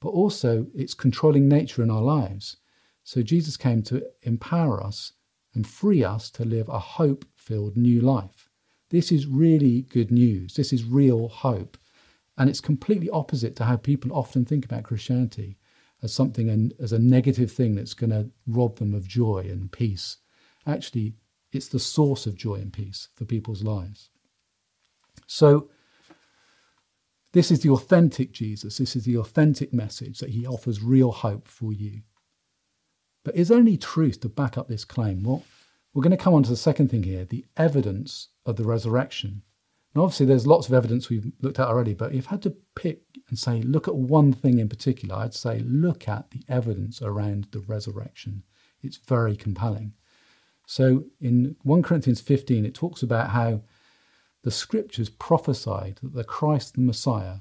but 0.00 0.10
also 0.10 0.66
its 0.74 0.94
controlling 0.94 1.48
nature 1.48 1.82
in 1.82 1.90
our 1.90 2.02
lives. 2.02 2.56
So 3.02 3.22
Jesus 3.22 3.56
came 3.56 3.82
to 3.82 4.02
empower 4.22 4.82
us 4.82 5.12
and 5.54 5.66
free 5.66 6.02
us 6.02 6.30
to 6.30 6.44
live 6.44 6.68
a 6.68 6.78
hope 6.78 7.26
filled 7.36 7.76
new 7.76 8.00
life. 8.00 8.48
This 8.90 9.12
is 9.12 9.26
really 9.26 9.82
good 9.82 10.10
news. 10.10 10.54
This 10.54 10.72
is 10.72 10.84
real 10.84 11.28
hope. 11.28 11.76
And 12.38 12.48
it's 12.48 12.60
completely 12.60 13.10
opposite 13.10 13.56
to 13.56 13.64
how 13.64 13.76
people 13.76 14.12
often 14.12 14.44
think 14.44 14.64
about 14.64 14.84
Christianity 14.84 15.58
as 16.02 16.12
something 16.12 16.48
and 16.48 16.72
as 16.80 16.92
a 16.92 16.98
negative 16.98 17.50
thing 17.50 17.74
that's 17.74 17.94
going 17.94 18.10
to 18.10 18.30
rob 18.46 18.76
them 18.78 18.94
of 18.94 19.06
joy 19.06 19.46
and 19.48 19.70
peace. 19.70 20.18
Actually, 20.66 21.14
it's 21.52 21.68
the 21.68 21.78
source 21.78 22.26
of 22.26 22.36
joy 22.36 22.56
and 22.56 22.72
peace 22.72 23.08
for 23.14 23.24
people's 23.24 23.62
lives. 23.62 24.10
So, 25.26 25.70
this 27.34 27.50
is 27.50 27.60
the 27.60 27.70
authentic 27.70 28.30
Jesus. 28.30 28.78
This 28.78 28.94
is 28.94 29.04
the 29.04 29.16
authentic 29.16 29.72
message 29.74 30.20
that 30.20 30.30
he 30.30 30.46
offers 30.46 30.80
real 30.82 31.10
hope 31.10 31.48
for 31.48 31.72
you. 31.72 32.02
But 33.24 33.34
is 33.34 33.48
there 33.48 33.58
any 33.58 33.76
truth 33.76 34.20
to 34.20 34.28
back 34.28 34.56
up 34.56 34.68
this 34.68 34.84
claim? 34.84 35.24
Well, 35.24 35.42
we're 35.92 36.02
going 36.02 36.16
to 36.16 36.16
come 36.16 36.34
on 36.34 36.44
to 36.44 36.50
the 36.50 36.56
second 36.56 36.92
thing 36.92 37.02
here 37.02 37.24
the 37.24 37.44
evidence 37.56 38.28
of 38.46 38.54
the 38.54 38.64
resurrection. 38.64 39.42
Now, 39.94 40.02
obviously, 40.02 40.26
there's 40.26 40.46
lots 40.46 40.68
of 40.68 40.74
evidence 40.74 41.08
we've 41.08 41.32
looked 41.40 41.58
at 41.58 41.66
already, 41.66 41.92
but 41.92 42.14
if 42.14 42.28
I 42.28 42.30
had 42.30 42.42
to 42.42 42.56
pick 42.76 43.02
and 43.28 43.36
say, 43.36 43.62
look 43.62 43.88
at 43.88 43.96
one 43.96 44.32
thing 44.32 44.60
in 44.60 44.68
particular, 44.68 45.16
I'd 45.16 45.34
say, 45.34 45.58
look 45.60 46.08
at 46.08 46.30
the 46.30 46.42
evidence 46.48 47.02
around 47.02 47.48
the 47.50 47.60
resurrection. 47.60 48.44
It's 48.80 48.96
very 48.96 49.36
compelling. 49.36 49.92
So, 50.66 51.04
in 51.20 51.56
1 51.62 51.82
Corinthians 51.82 52.20
15, 52.20 52.64
it 52.64 52.74
talks 52.74 53.02
about 53.02 53.30
how 53.30 53.62
the 54.44 54.50
scriptures 54.50 55.08
prophesied 55.08 55.98
that 56.02 56.14
the 56.14 56.22
Christ, 56.22 56.74
the 56.74 56.82
Messiah, 56.82 57.38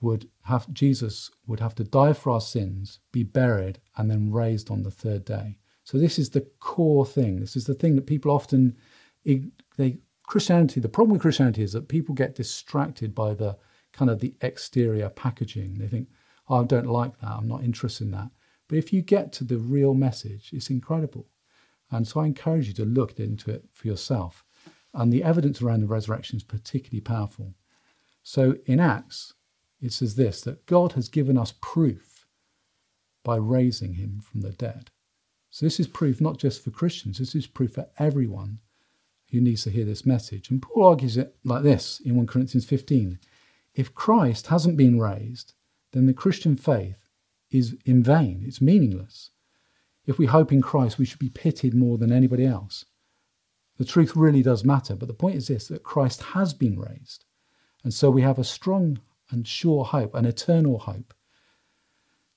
would 0.00 0.28
have 0.42 0.72
Jesus 0.72 1.30
would 1.46 1.60
have 1.60 1.74
to 1.76 1.84
die 1.84 2.12
for 2.12 2.30
our 2.30 2.40
sins, 2.40 3.00
be 3.12 3.22
buried, 3.22 3.80
and 3.96 4.10
then 4.10 4.30
raised 4.30 4.70
on 4.70 4.82
the 4.82 4.90
third 4.90 5.24
day. 5.24 5.58
So 5.82 5.98
this 5.98 6.18
is 6.18 6.30
the 6.30 6.46
core 6.60 7.06
thing. 7.06 7.40
This 7.40 7.56
is 7.56 7.64
the 7.64 7.74
thing 7.74 7.96
that 7.96 8.06
people 8.06 8.30
often 8.30 8.76
they 9.24 9.98
Christianity. 10.26 10.80
The 10.80 10.88
problem 10.88 11.12
with 11.12 11.22
Christianity 11.22 11.62
is 11.62 11.72
that 11.72 11.88
people 11.88 12.14
get 12.14 12.34
distracted 12.34 13.14
by 13.14 13.34
the 13.34 13.56
kind 13.92 14.10
of 14.10 14.20
the 14.20 14.34
exterior 14.40 15.08
packaging. 15.08 15.78
They 15.78 15.88
think, 15.88 16.08
oh, 16.48 16.60
I 16.60 16.64
don't 16.64 16.86
like 16.86 17.18
that. 17.20 17.30
I'm 17.30 17.48
not 17.48 17.64
interested 17.64 18.04
in 18.04 18.10
that. 18.12 18.30
But 18.68 18.78
if 18.78 18.92
you 18.92 19.02
get 19.02 19.32
to 19.34 19.44
the 19.44 19.58
real 19.58 19.94
message, 19.94 20.50
it's 20.52 20.70
incredible. 20.70 21.28
And 21.90 22.06
so 22.06 22.20
I 22.20 22.26
encourage 22.26 22.66
you 22.66 22.74
to 22.74 22.84
look 22.84 23.18
into 23.18 23.50
it 23.50 23.64
for 23.72 23.86
yourself. 23.86 24.43
And 24.94 25.12
the 25.12 25.24
evidence 25.24 25.60
around 25.60 25.80
the 25.80 25.86
resurrection 25.86 26.36
is 26.36 26.44
particularly 26.44 27.00
powerful. 27.00 27.54
So 28.22 28.56
in 28.64 28.80
Acts, 28.80 29.34
it 29.80 29.92
says 29.92 30.14
this 30.14 30.40
that 30.42 30.64
God 30.66 30.92
has 30.92 31.08
given 31.08 31.36
us 31.36 31.52
proof 31.60 32.26
by 33.22 33.36
raising 33.36 33.94
him 33.94 34.20
from 34.20 34.42
the 34.42 34.52
dead. 34.52 34.90
So 35.50 35.66
this 35.66 35.78
is 35.78 35.86
proof 35.86 36.20
not 36.20 36.38
just 36.38 36.62
for 36.62 36.70
Christians, 36.70 37.18
this 37.18 37.34
is 37.34 37.46
proof 37.46 37.74
for 37.74 37.88
everyone 37.98 38.60
who 39.30 39.40
needs 39.40 39.64
to 39.64 39.70
hear 39.70 39.84
this 39.84 40.06
message. 40.06 40.50
And 40.50 40.62
Paul 40.62 40.84
argues 40.84 41.16
it 41.16 41.36
like 41.44 41.62
this 41.62 42.00
in 42.00 42.16
1 42.16 42.26
Corinthians 42.26 42.64
15 42.64 43.18
If 43.74 43.94
Christ 43.94 44.46
hasn't 44.46 44.76
been 44.76 45.00
raised, 45.00 45.54
then 45.92 46.06
the 46.06 46.14
Christian 46.14 46.56
faith 46.56 47.08
is 47.50 47.76
in 47.84 48.02
vain, 48.02 48.42
it's 48.46 48.60
meaningless. 48.60 49.30
If 50.06 50.18
we 50.18 50.26
hope 50.26 50.52
in 50.52 50.60
Christ, 50.60 50.98
we 50.98 51.04
should 51.06 51.18
be 51.18 51.30
pitied 51.30 51.74
more 51.74 51.98
than 51.98 52.12
anybody 52.12 52.44
else. 52.44 52.84
The 53.76 53.84
truth 53.84 54.14
really 54.14 54.42
does 54.42 54.64
matter, 54.64 54.94
but 54.94 55.08
the 55.08 55.14
point 55.14 55.36
is 55.36 55.48
this 55.48 55.68
that 55.68 55.82
Christ 55.82 56.22
has 56.22 56.54
been 56.54 56.78
raised. 56.78 57.24
And 57.82 57.92
so 57.92 58.10
we 58.10 58.22
have 58.22 58.38
a 58.38 58.44
strong 58.44 59.00
and 59.30 59.46
sure 59.46 59.84
hope, 59.84 60.14
an 60.14 60.24
eternal 60.24 60.78
hope. 60.78 61.12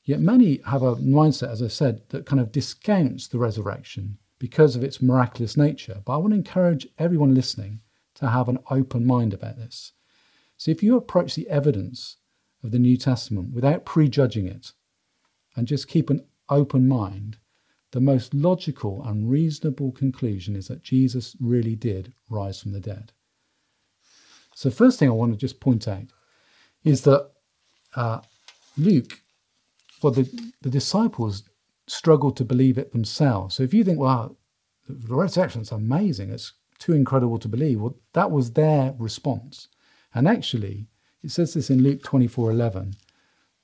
Yet 0.03 0.20
many 0.20 0.62
have 0.65 0.82
a 0.82 0.96
mindset, 0.96 1.51
as 1.51 1.62
I 1.62 1.67
said, 1.67 2.01
that 2.10 2.25
kind 2.25 2.39
of 2.39 2.51
discounts 2.51 3.27
the 3.27 3.38
resurrection 3.38 4.17
because 4.39 4.75
of 4.75 4.84
its 4.84 5.01
miraculous 5.01 5.58
nature. 5.58 6.01
But 6.06 6.13
I 6.13 6.17
want 6.17 6.32
to 6.32 6.38
encourage 6.38 6.88
everyone 6.98 7.36
listening 7.36 7.82
to 8.15 8.29
have 8.29 8.50
an 8.50 8.60
open 8.70 9.06
mind 9.06 9.34
about 9.34 9.58
this. 9.58 9.94
So 10.56 10.72
if 10.72 10.82
you 10.82 10.96
approach 10.96 11.36
the 11.36 11.50
evidence 11.50 12.17
of 12.63 12.72
the 12.72 12.79
New 12.79 12.98
Testament 12.98 13.53
without 13.53 13.86
prejudging 13.86 14.48
it 14.48 14.72
and 15.56 15.67
just 15.67 15.88
keep 15.88 16.10
an 16.10 16.25
open 16.50 16.88
mind, 16.88 17.38
the 17.91 18.01
most 18.01 18.34
logical 18.34 19.03
and 19.03 19.29
reasonable 19.29 19.91
conclusion 19.91 20.56
is 20.56 20.67
that 20.67 20.84
Jesus 20.84 21.36
really 21.39 21.75
did 21.75 22.13
rise 22.29 22.62
from 22.62 22.74
the 22.74 22.79
dead. 22.79 23.12
So, 24.56 24.70
first 24.70 25.00
thing 25.00 25.10
I 25.10 25.13
want 25.13 25.34
to 25.34 25.38
just 25.38 25.60
point 25.60 25.88
out 25.88 26.06
is 26.84 27.03
that 27.03 27.29
uh, 27.96 28.22
Luke, 28.77 29.22
well, 30.01 30.12
the, 30.12 30.29
the 30.62 30.70
disciples 30.70 31.44
struggled 31.88 32.36
to 32.38 32.46
believe 32.46 32.77
it 32.77 32.91
themselves. 32.91 33.56
So, 33.56 33.63
if 33.63 33.74
you 33.74 33.84
think, 33.84 34.00
well, 34.00 34.38
the 34.88 35.15
resurrection 35.15 35.62
is 35.62 35.72
amazing, 35.72 36.32
it's 36.32 36.53
too 36.79 36.94
incredible 36.94 37.39
to 37.39 37.48
believe, 37.48 37.79
well, 37.79 37.98
that 38.13 38.32
was 38.32 38.51
their 38.53 38.94
response. 38.98 39.67
And 40.13 40.27
actually, 40.27 40.88
it 41.24 41.32
says 41.32 41.53
this 41.53 41.70
in 41.70 41.84
Luke 41.84 42.03
24 42.03 42.51
11 42.51 42.96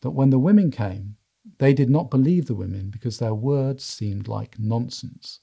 that 0.02 0.12
when 0.12 0.30
the 0.30 0.40
women 0.40 0.70
came, 0.70 1.16
they 1.60 1.74
did 1.74 1.90
not 1.90 2.10
believe 2.10 2.46
the 2.46 2.56
women 2.56 2.90
because 2.90 3.20
their 3.20 3.34
words 3.34 3.84
seemed 3.84 4.28
like 4.28 4.60
nonsense. 4.60 5.40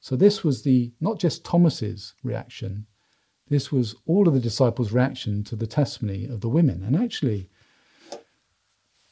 So 0.00 0.16
this 0.16 0.44
was 0.44 0.62
the 0.62 0.92
not 1.00 1.18
just 1.18 1.44
Thomas's 1.44 2.14
reaction, 2.22 2.86
this 3.48 3.70
was 3.70 3.94
all 4.06 4.26
of 4.26 4.34
the 4.34 4.40
disciples' 4.40 4.92
reaction 4.92 5.44
to 5.44 5.56
the 5.56 5.66
testimony 5.66 6.26
of 6.26 6.40
the 6.40 6.48
women. 6.48 6.82
And 6.82 6.96
actually, 6.96 7.48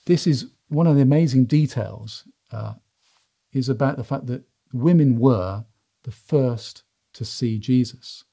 this 0.06 0.26
is 0.26 0.52
one 0.68 0.87
of 0.87 0.96
the 0.96 1.02
amazing 1.02 1.46
details 1.46 2.26
uh, 2.50 2.75
is 3.52 3.68
about 3.68 3.96
the 3.96 4.04
fact 4.04 4.26
that 4.26 4.44
women 4.72 5.18
were 5.18 5.64
the 6.04 6.11
first 6.11 6.82
to 7.14 7.25
see 7.25 7.58
Jesus. 7.58 8.25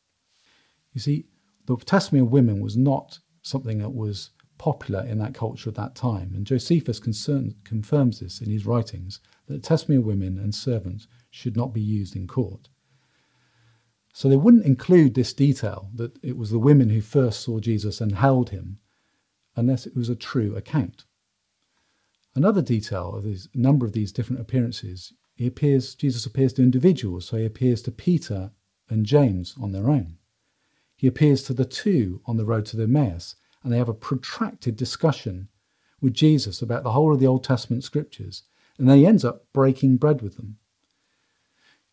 You 0.93 1.01
see, 1.01 1.25
the 1.65 1.75
testimony 1.77 2.25
of 2.25 2.31
women 2.31 2.61
was 2.61 2.75
not 2.75 3.19
something 3.41 3.79
that 3.79 3.91
was 3.91 4.31
popular 4.59 5.03
in 5.07 5.17
that 5.17 5.33
culture 5.33 5.69
at 5.69 5.75
that 5.75 5.95
time. 5.95 6.33
And 6.35 6.45
Josephus 6.45 6.99
concern, 6.99 7.55
confirms 7.63 8.19
this 8.19 8.41
in 8.41 8.51
his 8.51 8.67
writings 8.67 9.19
that 9.47 9.53
the 9.53 9.59
testimony 9.59 9.97
of 9.99 10.05
women 10.05 10.37
and 10.37 10.53
servants 10.53 11.07
should 11.31 11.57
not 11.57 11.73
be 11.73 11.81
used 11.81 12.15
in 12.15 12.27
court. 12.27 12.69
So 14.13 14.29
they 14.29 14.35
wouldn't 14.35 14.65
include 14.65 15.15
this 15.15 15.33
detail 15.33 15.89
that 15.95 16.19
it 16.21 16.37
was 16.37 16.51
the 16.51 16.59
women 16.59 16.89
who 16.89 17.01
first 17.01 17.39
saw 17.41 17.59
Jesus 17.59 18.01
and 18.01 18.13
held 18.15 18.51
him 18.51 18.79
unless 19.55 19.87
it 19.87 19.95
was 19.95 20.09
a 20.09 20.15
true 20.15 20.55
account. 20.55 21.05
Another 22.35 22.61
detail 22.61 23.15
of 23.15 23.23
these 23.23 23.47
number 23.53 23.85
of 23.85 23.93
these 23.93 24.11
different 24.11 24.41
appearances, 24.41 25.13
he 25.35 25.47
appears 25.47 25.95
Jesus 25.95 26.25
appears 26.25 26.53
to 26.53 26.63
individuals, 26.63 27.25
so 27.25 27.37
he 27.37 27.45
appears 27.45 27.81
to 27.83 27.91
Peter 27.91 28.51
and 28.89 29.05
James 29.05 29.55
on 29.59 29.71
their 29.71 29.89
own. 29.89 30.17
He 30.95 31.07
appears 31.07 31.43
to 31.43 31.53
the 31.53 31.65
two 31.65 32.21
on 32.25 32.37
the 32.37 32.45
road 32.45 32.65
to 32.67 32.81
Emmaus, 32.81 33.35
and 33.63 33.73
they 33.73 33.77
have 33.77 33.89
a 33.89 33.93
protracted 33.93 34.75
discussion 34.75 35.49
with 36.01 36.13
Jesus 36.13 36.61
about 36.61 36.83
the 36.83 36.91
whole 36.91 37.13
of 37.13 37.19
the 37.19 37.27
Old 37.27 37.43
Testament 37.43 37.83
scriptures, 37.83 38.43
and 38.77 38.89
then 38.89 38.97
he 38.97 39.05
ends 39.05 39.25
up 39.25 39.45
breaking 39.53 39.97
bread 39.97 40.21
with 40.21 40.37
them. 40.37 40.57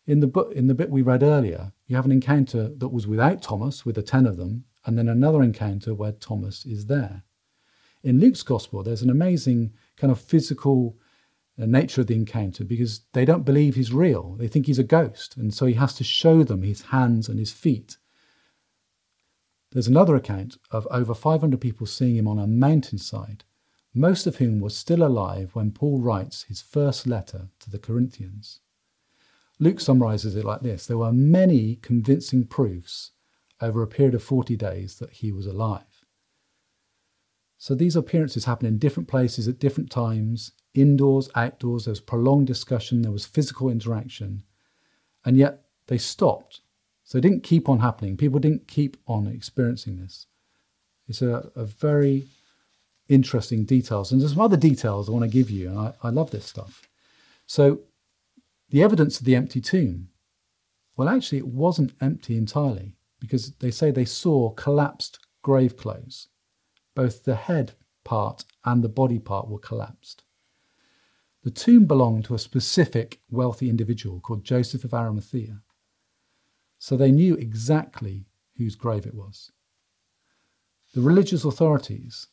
In 0.05 0.21
the 0.21 0.27
book, 0.27 0.53
in 0.53 0.67
the 0.67 0.73
bit 0.73 0.89
we 0.89 1.01
read 1.01 1.23
earlier, 1.23 1.73
you 1.85 1.97
have 1.97 2.05
an 2.05 2.11
encounter 2.11 2.69
that 2.69 2.87
was 2.87 3.05
without 3.05 3.41
Thomas, 3.41 3.85
with 3.85 3.95
the 3.95 4.01
ten 4.01 4.25
of 4.25 4.37
them, 4.37 4.63
and 4.85 4.97
then 4.97 5.09
another 5.09 5.43
encounter 5.43 5.93
where 5.93 6.13
Thomas 6.13 6.65
is 6.65 6.85
there. 6.85 7.23
In 8.03 8.19
Luke's 8.19 8.43
gospel, 8.43 8.83
there's 8.83 9.01
an 9.01 9.09
amazing 9.09 9.73
kind 9.97 10.11
of 10.11 10.19
physical 10.19 10.95
uh, 11.61 11.65
nature 11.65 12.01
of 12.01 12.07
the 12.07 12.15
encounter 12.15 12.63
because 12.63 13.01
they 13.11 13.25
don't 13.25 13.43
believe 13.43 13.75
he's 13.75 13.91
real. 13.91 14.35
They 14.35 14.47
think 14.47 14.67
he's 14.67 14.79
a 14.79 14.83
ghost, 14.83 15.35
and 15.35 15.53
so 15.53 15.65
he 15.65 15.73
has 15.73 15.93
to 15.95 16.05
show 16.05 16.43
them 16.43 16.61
his 16.61 16.83
hands 16.83 17.27
and 17.27 17.37
his 17.37 17.51
feet 17.51 17.97
there's 19.77 19.87
another 19.87 20.15
account 20.15 20.57
of 20.71 20.87
over 20.89 21.13
500 21.13 21.61
people 21.61 21.85
seeing 21.85 22.15
him 22.15 22.27
on 22.27 22.39
a 22.39 22.47
mountainside, 22.47 23.43
most 23.93 24.25
of 24.25 24.37
whom 24.37 24.59
were 24.59 24.71
still 24.71 25.03
alive 25.03 25.51
when 25.53 25.69
Paul 25.69 26.01
writes 26.01 26.45
his 26.45 26.63
first 26.63 27.05
letter 27.05 27.49
to 27.59 27.69
the 27.69 27.77
Corinthians. 27.77 28.59
Luke 29.59 29.79
summarizes 29.79 30.35
it 30.35 30.43
like 30.43 30.61
this 30.61 30.87
There 30.87 30.97
were 30.97 31.11
many 31.11 31.75
convincing 31.75 32.47
proofs 32.47 33.11
over 33.61 33.83
a 33.83 33.87
period 33.87 34.15
of 34.15 34.23
40 34.23 34.55
days 34.55 34.97
that 34.97 35.11
he 35.11 35.31
was 35.31 35.45
alive. 35.45 36.03
So 37.59 37.75
these 37.75 37.95
appearances 37.95 38.45
happen 38.45 38.65
in 38.65 38.79
different 38.79 39.07
places 39.07 39.47
at 39.47 39.59
different 39.59 39.91
times, 39.91 40.53
indoors, 40.73 41.29
outdoors. 41.35 41.85
There 41.85 41.91
was 41.91 42.01
prolonged 42.01 42.47
discussion, 42.47 43.03
there 43.03 43.11
was 43.11 43.27
physical 43.27 43.69
interaction, 43.69 44.41
and 45.23 45.37
yet 45.37 45.65
they 45.85 45.99
stopped 45.99 46.61
so 47.07 47.17
it 47.17 47.21
didn't 47.21 47.43
keep 47.43 47.69
on 47.69 47.79
happening. 47.79 48.17
People 48.17 48.37
didn't 48.37 48.67
keep 48.67 48.97
on 49.07 49.27
experiencing 49.27 49.95
this. 49.95 50.27
It's 51.07 51.21
a, 51.21 51.49
a 51.55 51.63
very 51.63 52.25
interesting 53.07 53.63
details. 53.63 54.11
And 54.11 54.19
there's 54.19 54.33
some 54.33 54.41
other 54.41 54.57
details 54.57 55.07
I 55.07 55.13
want 55.13 55.23
to 55.23 55.31
give 55.31 55.49
you, 55.49 55.69
and 55.69 55.79
I, 55.79 55.93
I 56.03 56.09
love 56.09 56.31
this 56.31 56.45
stuff. 56.45 56.85
So 57.45 57.79
the 58.71 58.83
evidence 58.83 59.21
of 59.21 59.25
the 59.25 59.37
empty 59.37 59.61
tomb. 59.61 60.09
Well, 60.97 61.07
actually, 61.07 61.37
it 61.37 61.47
wasn't 61.47 61.93
empty 62.01 62.35
entirely 62.35 62.97
because 63.21 63.53
they 63.53 63.71
say 63.71 63.89
they 63.89 64.03
saw 64.03 64.49
collapsed 64.49 65.19
grave 65.43 65.77
clothes. 65.77 66.27
Both 66.93 67.23
the 67.23 67.35
head 67.35 67.71
part 68.03 68.43
and 68.65 68.83
the 68.83 68.89
body 68.89 69.19
part 69.19 69.47
were 69.47 69.59
collapsed. 69.59 70.25
The 71.45 71.51
tomb 71.51 71.85
belonged 71.85 72.25
to 72.25 72.35
a 72.35 72.39
specific 72.39 73.21
wealthy 73.31 73.69
individual 73.69 74.19
called 74.19 74.43
Joseph 74.43 74.83
of 74.83 74.93
Arimathea. 74.93 75.61
So 76.79 76.95
they 76.95 77.11
knew 77.11 77.35
exactly 77.35 78.25
whose 78.57 78.75
grave 78.75 79.05
it 79.05 79.15
was. 79.15 79.51
The 80.93 81.01
religious 81.01 81.43
authorities 81.43 82.27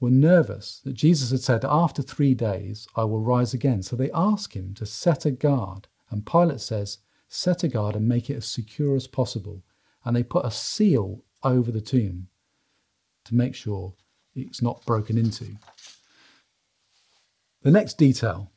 were 0.00 0.10
nervous 0.10 0.80
that 0.84 0.94
Jesus 0.94 1.30
had 1.30 1.40
said, 1.40 1.64
After 1.64 2.02
three 2.02 2.34
days 2.34 2.86
I 2.96 3.04
will 3.04 3.20
rise 3.20 3.54
again. 3.54 3.82
So 3.82 3.96
they 3.96 4.10
ask 4.12 4.54
him 4.54 4.74
to 4.74 4.86
set 4.86 5.24
a 5.24 5.30
guard. 5.30 5.88
And 6.10 6.26
Pilate 6.26 6.60
says, 6.60 6.98
Set 7.28 7.64
a 7.64 7.68
guard 7.68 7.96
and 7.96 8.08
make 8.08 8.30
it 8.30 8.36
as 8.36 8.46
secure 8.46 8.94
as 8.94 9.06
possible. 9.06 9.62
And 10.04 10.14
they 10.14 10.22
put 10.22 10.46
a 10.46 10.50
seal 10.50 11.24
over 11.42 11.72
the 11.72 11.80
tomb 11.80 12.28
to 13.24 13.34
make 13.34 13.54
sure 13.54 13.94
it's 14.34 14.62
not 14.62 14.84
broken 14.86 15.18
into. 15.18 15.46
The 17.62 17.70
next 17.70 17.98
detail 17.98 18.52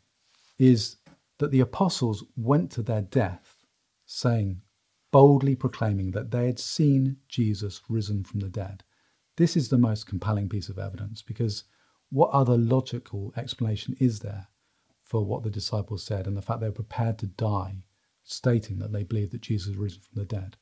is 0.60 0.98
that 1.40 1.52
the 1.52 1.62
apostles 1.62 2.24
went 2.36 2.72
to 2.72 2.82
their 2.82 3.02
death 3.02 3.56
saying, 4.06 4.62
boldly 5.12 5.56
proclaiming 5.56 6.12
that 6.12 6.32
they 6.32 6.46
had 6.46 6.60
seen 6.60 7.18
Jesus 7.28 7.82
risen 7.90 8.24
from 8.24 8.40
the 8.40 8.50
dead. 8.50 8.84
This 9.38 9.56
is 9.56 9.70
the 9.70 9.78
most 9.78 10.06
compelling 10.06 10.50
piece 10.50 10.70
of 10.70 10.78
evidence 10.78 11.22
because 11.22 11.64
what 12.10 12.32
other 12.32 12.58
logical 12.58 13.34
explanation 13.38 13.96
is 14.00 14.20
there 14.20 14.48
for 15.04 15.24
what 15.24 15.44
the 15.44 15.50
disciples 15.50 16.04
said 16.04 16.28
and 16.28 16.36
the 16.36 16.42
fact 16.42 16.60
they 16.60 16.68
were 16.68 16.74
prepared 16.74 17.18
to 17.20 17.28
die, 17.28 17.84
stating 18.24 18.80
that 18.80 18.92
they 18.92 19.04
believed 19.04 19.32
that 19.32 19.42
Jesus 19.42 19.76
risen 19.76 20.02
from 20.02 20.20
the 20.20 20.26
dead? 20.26 20.58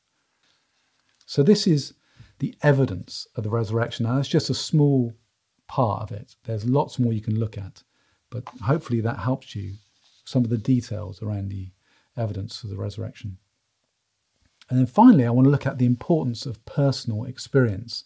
So, 1.26 1.42
this 1.42 1.66
is 1.66 1.94
the 2.38 2.54
evidence 2.62 3.26
of 3.36 3.44
the 3.44 3.50
resurrection. 3.50 4.06
Now, 4.06 4.16
that's 4.16 4.28
just 4.28 4.48
a 4.48 4.54
small 4.54 5.12
part 5.66 6.02
of 6.02 6.12
it. 6.12 6.36
There's 6.44 6.64
lots 6.64 6.98
more 6.98 7.12
you 7.12 7.20
can 7.20 7.38
look 7.38 7.58
at, 7.58 7.82
but 8.30 8.48
hopefully 8.62 9.00
that 9.02 9.18
helps 9.18 9.54
you 9.54 9.74
some 10.24 10.44
of 10.44 10.50
the 10.50 10.58
details 10.58 11.22
around 11.22 11.48
the 11.48 11.70
evidence 12.16 12.62
of 12.62 12.70
the 12.70 12.76
resurrection. 12.76 13.38
And 14.68 14.78
then 14.78 14.86
finally, 14.86 15.24
I 15.24 15.30
want 15.30 15.46
to 15.46 15.50
look 15.50 15.66
at 15.66 15.78
the 15.78 15.86
importance 15.86 16.44
of 16.44 16.64
personal 16.66 17.24
experience. 17.24 18.04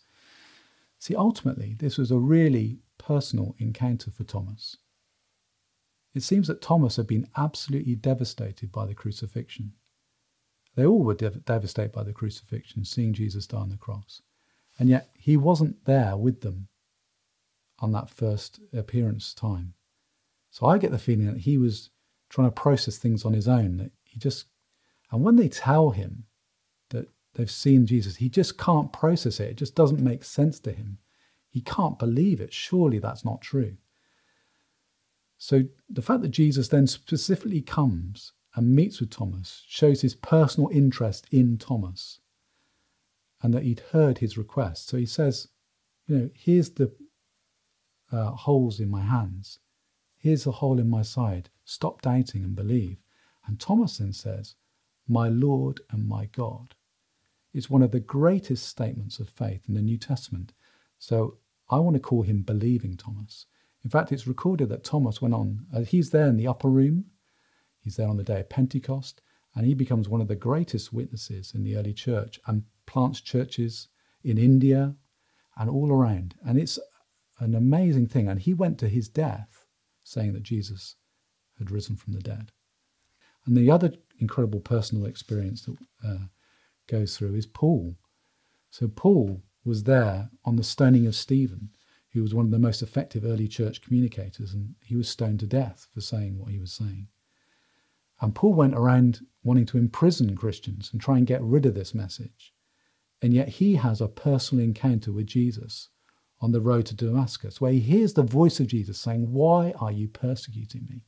See, 0.99 1.17
ultimately, 1.17 1.75
this 1.75 1.99
was 1.99 2.11
a 2.11 2.19
really 2.19 2.79
personal 2.99 3.57
encounter 3.59 4.11
for 4.11 4.23
Thomas. 4.23 4.77
It 6.15 6.23
seems 6.23 6.47
that 6.47 6.63
Thomas 6.63 6.97
had 6.97 7.07
been 7.07 7.29
absolutely 7.37 7.97
devastated 7.97 8.71
by 8.71 8.87
the 8.87 8.95
crucifixion. 8.95 9.73
They 10.77 10.87
all 10.87 11.03
were 11.03 11.15
dev- 11.15 11.45
devastated 11.45 11.93
by 11.93 12.05
the 12.05 12.13
crucifixion, 12.13 12.85
seeing 12.85 13.13
Jesus 13.13 13.47
die 13.47 13.59
on 13.59 13.71
the 13.71 13.77
cross. 13.77 14.23
And 14.79 14.89
yet, 14.89 15.11
he 15.19 15.37
wasn't 15.37 15.85
there 15.85 16.17
with 16.17 16.43
them 16.43 16.69
on 17.81 17.93
that 17.93 18.09
first 18.09 18.61
appearance 18.73 19.35
time. 19.35 19.75
So 20.51 20.67
I 20.67 20.79
get 20.79 20.93
the 20.93 20.99
feeling 20.99 21.27
that 21.27 21.41
he 21.41 21.59
was 21.59 21.91
trying 22.29 22.47
to 22.47 22.53
process 22.53 22.99
things 22.99 23.25
on 23.25 23.33
his 23.33 23.49
own, 23.49 23.79
that 23.79 23.91
he 24.05 24.19
just, 24.19 24.47
and 25.11 25.23
when 25.23 25.37
they 25.37 25.49
tell 25.49 25.91
him 25.91 26.25
they've 27.35 27.51
seen 27.51 27.87
Jesus. 27.87 28.17
He 28.17 28.29
just 28.29 28.59
can't 28.59 28.93
process 28.93 29.41
it. 29.41 29.51
It 29.51 29.57
just 29.57 29.75
doesn't 29.75 30.01
make 30.01 30.25
sense 30.25 30.61
to 30.61 30.73
him. 30.73 30.99
He 31.49 31.61
can't 31.61 31.99
believe 31.99 32.41
it. 32.41 32.53
Surely 32.53 32.99
that's 32.99 33.25
not 33.25 33.43
true. 33.43 33.77
So 35.39 35.63
the 35.89 36.03
fact 36.03 36.23
that 36.23 36.29
Jesus 36.29 36.69
then 36.69 36.87
specifically 36.87 37.63
comes 37.63 38.33
and 38.55 38.75
meets 38.75 39.01
with 39.01 39.11
Thomas 39.11 39.65
shows 39.67 40.01
his 40.01 40.15
personal 40.15 40.69
interest 40.71 41.27
in 41.31 41.59
Thomas 41.59 42.21
and 43.43 43.53
that 43.53 43.65
he'd 43.65 43.83
heard 43.91 44.19
his 44.19 44.39
request. 44.39 44.89
So 44.89 44.97
he 44.97 45.07
says, 45.07 45.49
you 46.07 46.17
know, 46.17 46.31
here's 46.35 46.71
the 46.71 46.93
uh, 48.13 48.31
holes 48.31 48.79
in 48.79 48.89
my 48.89 49.03
hands. 49.03 49.59
Here's 50.17 50.45
the 50.45 50.53
hole 50.53 50.79
in 50.79 50.89
my 50.89 51.03
side. 51.03 51.51
Stop 51.65 52.03
doubting 52.03 52.45
and 52.45 52.55
believe. 52.55 52.99
And 53.47 53.59
Thomas 53.59 53.99
then 53.99 54.13
says, 54.13 54.55
My 55.09 55.29
Lord 55.29 55.81
and 55.91 56.07
my 56.07 56.27
God. 56.27 56.75
It's 57.53 57.71
one 57.71 57.83
of 57.83 57.91
the 57.91 58.01
greatest 58.01 58.67
statements 58.67 59.19
of 59.19 59.29
faith 59.29 59.65
in 59.69 59.75
the 59.75 59.83
New 59.83 59.99
Testament. 59.99 60.53
So 60.99 61.39
I 61.71 61.79
want 61.79 61.95
to 61.95 62.01
call 62.01 62.23
him 62.23 62.43
believing 62.43 62.97
Thomas. 62.97 63.47
In 63.85 63.91
fact, 63.91 64.13
it's 64.13 64.27
recorded 64.27 64.69
that 64.69 64.85
Thomas 64.85 65.21
went 65.21 65.35
on, 65.35 65.67
uh, 65.75 65.81
he's 65.81 66.11
there 66.11 66.29
in 66.29 66.37
the 66.37 66.47
upper 66.47 66.69
room, 66.69 67.07
he's 67.81 67.97
there 67.97 68.09
on 68.09 68.17
the 68.17 68.25
day 68.25 68.41
of 68.41 68.49
Pentecost, 68.49 69.21
and 69.55 69.67
he 69.67 69.75
becomes 69.75 70.09
one 70.09 70.21
of 70.21 70.29
the 70.29 70.37
greatest 70.37 70.93
witnesses 70.93 71.53
in 71.55 71.63
the 71.63 71.77
early 71.77 71.93
church 71.93 72.41
and 72.47 72.65
plants 72.87 73.21
churches 73.21 73.89
in 74.25 74.39
India 74.39 74.95
and 75.57 75.69
all 75.69 75.91
around. 75.91 76.35
And 76.45 76.59
it's 76.59 76.79
an 77.41 77.55
amazing 77.55 78.07
thing. 78.07 78.29
And 78.29 78.41
he 78.41 78.55
went 78.55 78.79
to 78.79 78.89
his 78.89 79.09
death 79.09 79.67
saying 80.05 80.33
that 80.35 80.43
Jesus 80.43 80.97
had 81.59 81.71
risen 81.71 81.97
from 81.97 82.15
the 82.15 82.21
dead. 82.21 82.53
And 83.47 83.57
the 83.57 83.71
other 83.71 83.93
incredible 84.19 84.61
personal 84.61 85.07
experience 85.07 85.63
that 85.63 85.77
uh, 86.07 86.27
goes 86.93 87.17
through 87.17 87.35
is 87.35 87.47
Paul. 87.47 87.97
So 88.71 88.87
Paul 88.87 89.43
was 89.65 89.85
there 89.85 90.31
on 90.45 90.57
the 90.57 90.63
stoning 90.63 91.07
of 91.07 91.15
Stephen, 91.15 91.71
who 92.11 92.21
was 92.21 92.35
one 92.35 92.45
of 92.45 92.51
the 92.51 92.59
most 92.59 92.83
effective 92.83 93.25
early 93.25 93.49
church 93.49 93.81
communicators, 93.81 94.53
and 94.53 94.75
he 94.83 94.95
was 94.95 95.09
stoned 95.09 95.41
to 95.41 95.47
death 95.47 95.89
for 95.95 96.03
saying 96.03 96.39
what 96.39 96.53
he 96.53 96.59
was 96.59 96.73
saying. 96.73 97.09
And 98.21 98.35
Paul 98.35 98.53
went 98.53 98.75
around 98.75 99.21
wanting 99.43 99.65
to 99.67 99.79
imprison 99.79 100.37
Christians 100.37 100.91
and 100.93 101.01
try 101.01 101.17
and 101.17 101.27
get 101.27 101.43
rid 101.43 101.65
of 101.65 101.75
this 101.75 101.95
message. 101.95 102.53
And 103.23 103.33
yet 103.33 103.49
he 103.49 103.77
has 103.77 104.01
a 104.01 104.09
personal 104.09 104.65
encounter 104.65 105.13
with 105.13 105.27
Jesus 105.27 105.89
on 106.41 106.53
the 106.53 106.61
road 106.61 106.87
to 106.87 106.95
Damascus, 106.95 107.61
where 107.61 107.73
he 107.73 107.81
hears 107.81 108.13
the 108.13 108.23
voice 108.23 108.61
of 108.61 108.67
Jesus 108.67 109.01
saying, 109.01 109.33
Why 109.33 109.73
are 109.79 109.93
you 109.93 110.09
persecuting 110.09 110.87
me? 110.91 111.05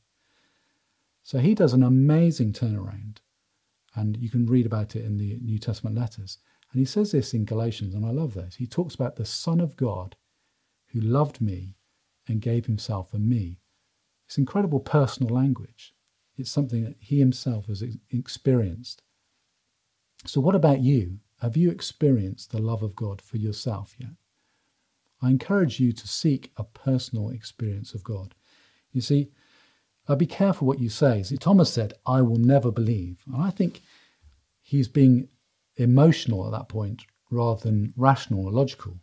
So 1.21 1.37
he 1.37 1.53
does 1.53 1.73
an 1.73 1.83
amazing 1.83 2.53
turnaround. 2.53 3.17
And 3.95 4.17
you 4.17 4.29
can 4.29 4.45
read 4.45 4.65
about 4.65 4.95
it 4.95 5.05
in 5.05 5.17
the 5.17 5.39
New 5.41 5.57
Testament 5.57 5.95
letters. 5.95 6.37
And 6.71 6.79
he 6.79 6.85
says 6.85 7.11
this 7.11 7.33
in 7.33 7.45
Galatians, 7.45 7.95
and 7.95 8.05
I 8.05 8.11
love 8.11 8.33
this. 8.33 8.55
He 8.55 8.67
talks 8.67 8.95
about 8.95 9.15
the 9.15 9.25
Son 9.25 9.59
of 9.59 9.77
God 9.77 10.15
who 10.87 10.99
loved 10.99 11.41
me 11.41 11.75
and 12.27 12.41
gave 12.41 12.65
himself 12.65 13.11
for 13.11 13.17
me. 13.19 13.59
It's 14.25 14.37
incredible 14.37 14.79
personal 14.79 15.33
language. 15.33 15.93
It's 16.37 16.51
something 16.51 16.83
that 16.83 16.97
he 16.99 17.19
himself 17.19 17.67
has 17.67 17.83
experienced. 18.09 19.03
So, 20.25 20.41
what 20.41 20.55
about 20.55 20.81
you? 20.81 21.19
Have 21.41 21.55
you 21.55 21.69
experienced 21.69 22.51
the 22.51 22.59
love 22.61 22.81
of 22.81 22.95
God 22.95 23.21
for 23.21 23.37
yourself 23.37 23.95
yet? 23.99 24.11
I 25.21 25.29
encourage 25.29 25.79
you 25.79 25.91
to 25.91 26.07
seek 26.07 26.51
a 26.57 26.63
personal 26.63 27.29
experience 27.29 27.93
of 27.93 28.03
God. 28.03 28.35
You 28.91 29.01
see, 29.01 29.31
uh, 30.07 30.15
be 30.15 30.27
careful 30.27 30.67
what 30.67 30.79
you 30.79 30.89
say. 30.89 31.23
See, 31.23 31.37
Thomas 31.37 31.71
said, 31.71 31.93
I 32.05 32.21
will 32.21 32.37
never 32.37 32.71
believe. 32.71 33.23
And 33.25 33.41
I 33.41 33.49
think 33.49 33.81
he's 34.61 34.87
being 34.87 35.29
emotional 35.77 36.45
at 36.45 36.51
that 36.51 36.69
point 36.69 37.05
rather 37.31 37.61
than 37.61 37.93
rational 37.95 38.45
or 38.45 38.51
logical. 38.51 38.99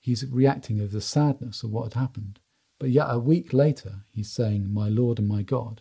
He's 0.00 0.26
reacting 0.26 0.80
of 0.80 0.92
the 0.92 1.00
sadness 1.00 1.62
of 1.62 1.70
what 1.70 1.84
had 1.92 2.00
happened. 2.00 2.40
But 2.78 2.90
yet 2.90 3.06
a 3.08 3.18
week 3.18 3.52
later, 3.52 4.00
he's 4.12 4.30
saying, 4.30 4.72
My 4.72 4.88
Lord 4.88 5.18
and 5.18 5.28
my 5.28 5.42
God. 5.42 5.80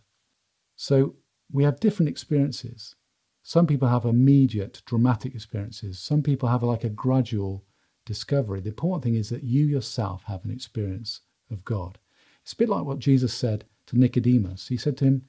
So 0.75 1.15
we 1.51 1.63
have 1.63 1.79
different 1.79 2.09
experiences. 2.09 2.95
Some 3.41 3.67
people 3.67 3.89
have 3.89 4.05
immediate, 4.05 4.81
dramatic 4.85 5.35
experiences. 5.35 5.99
Some 5.99 6.21
people 6.21 6.47
have 6.49 6.63
like 6.63 6.83
a 6.83 6.89
gradual 6.89 7.65
discovery. 8.05 8.61
The 8.61 8.69
important 8.69 9.03
thing 9.03 9.15
is 9.15 9.29
that 9.29 9.43
you 9.43 9.65
yourself 9.65 10.23
have 10.27 10.45
an 10.45 10.51
experience 10.51 11.21
of 11.51 11.65
God. 11.65 11.97
It's 12.43 12.53
a 12.53 12.57
bit 12.57 12.69
like 12.69 12.85
what 12.85 12.99
Jesus 12.99 13.33
said 13.33 13.65
to 13.87 13.99
Nicodemus. 13.99 14.67
He 14.67 14.77
said 14.77 14.97
to 14.97 15.05
him, 15.05 15.25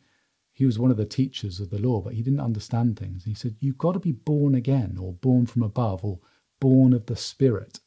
he 0.54 0.64
was 0.64 0.78
one 0.78 0.92
of 0.92 0.96
the 0.96 1.04
teachers 1.04 1.58
of 1.58 1.70
the 1.70 1.80
law, 1.80 2.00
but 2.00 2.14
he 2.14 2.22
didn't 2.22 2.38
understand 2.38 2.96
things. 2.96 3.24
He 3.24 3.34
said, 3.34 3.56
You've 3.58 3.76
got 3.76 3.92
to 3.92 3.98
be 3.98 4.12
born 4.12 4.54
again, 4.54 4.96
or 5.00 5.12
born 5.12 5.46
from 5.46 5.64
above, 5.64 6.04
or 6.04 6.20
born 6.60 6.92
of 6.92 7.06
the 7.06 7.16
Spirit. 7.16 7.80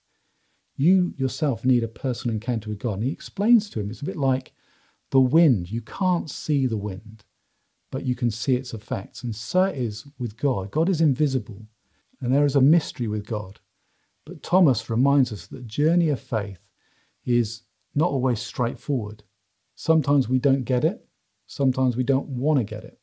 You 0.76 1.14
yourself 1.16 1.64
need 1.64 1.84
a 1.84 1.88
personal 1.88 2.36
encounter 2.36 2.70
with 2.70 2.80
God. 2.80 2.96
And 2.96 3.04
he 3.06 3.12
explains 3.12 3.70
to 3.70 3.80
him 3.80 3.90
it's 3.90 4.02
a 4.02 4.06
bit 4.06 4.18
like 4.18 4.54
the 5.12 5.20
wind. 5.22 5.72
You 5.72 5.82
can't 5.82 6.30
see 6.30 6.68
the 6.68 6.78
wind, 6.78 7.24
but 7.90 8.06
you 8.06 8.16
can 8.16 8.30
see 8.30 8.58
its 8.58 8.74
effects. 8.74 9.24
And 9.24 9.34
so 9.34 9.64
it 9.64 9.78
is 9.78 10.06
with 10.20 10.36
God. 10.38 10.70
God 10.70 10.90
is 10.90 11.00
invisible, 11.00 11.68
and 12.20 12.34
there 12.34 12.46
is 12.46 12.58
a 12.58 12.62
mystery 12.62 13.08
with 13.08 13.26
God. 13.26 13.62
But 14.26 14.44
Thomas 14.44 14.90
reminds 14.90 15.32
us 15.32 15.48
that 15.48 15.56
the 15.56 15.64
journey 15.64 16.10
of 16.10 16.20
faith 16.20 16.60
is 17.26 17.64
not 17.96 18.10
always 18.10 18.42
straightforward. 18.42 19.24
Sometimes 19.80 20.28
we 20.28 20.40
don't 20.40 20.64
get 20.64 20.84
it, 20.84 21.06
sometimes 21.46 21.96
we 21.96 22.04
don't 22.04 22.28
want 22.28 22.58
to 22.58 22.64
get 22.64 22.84
it. 22.84 23.00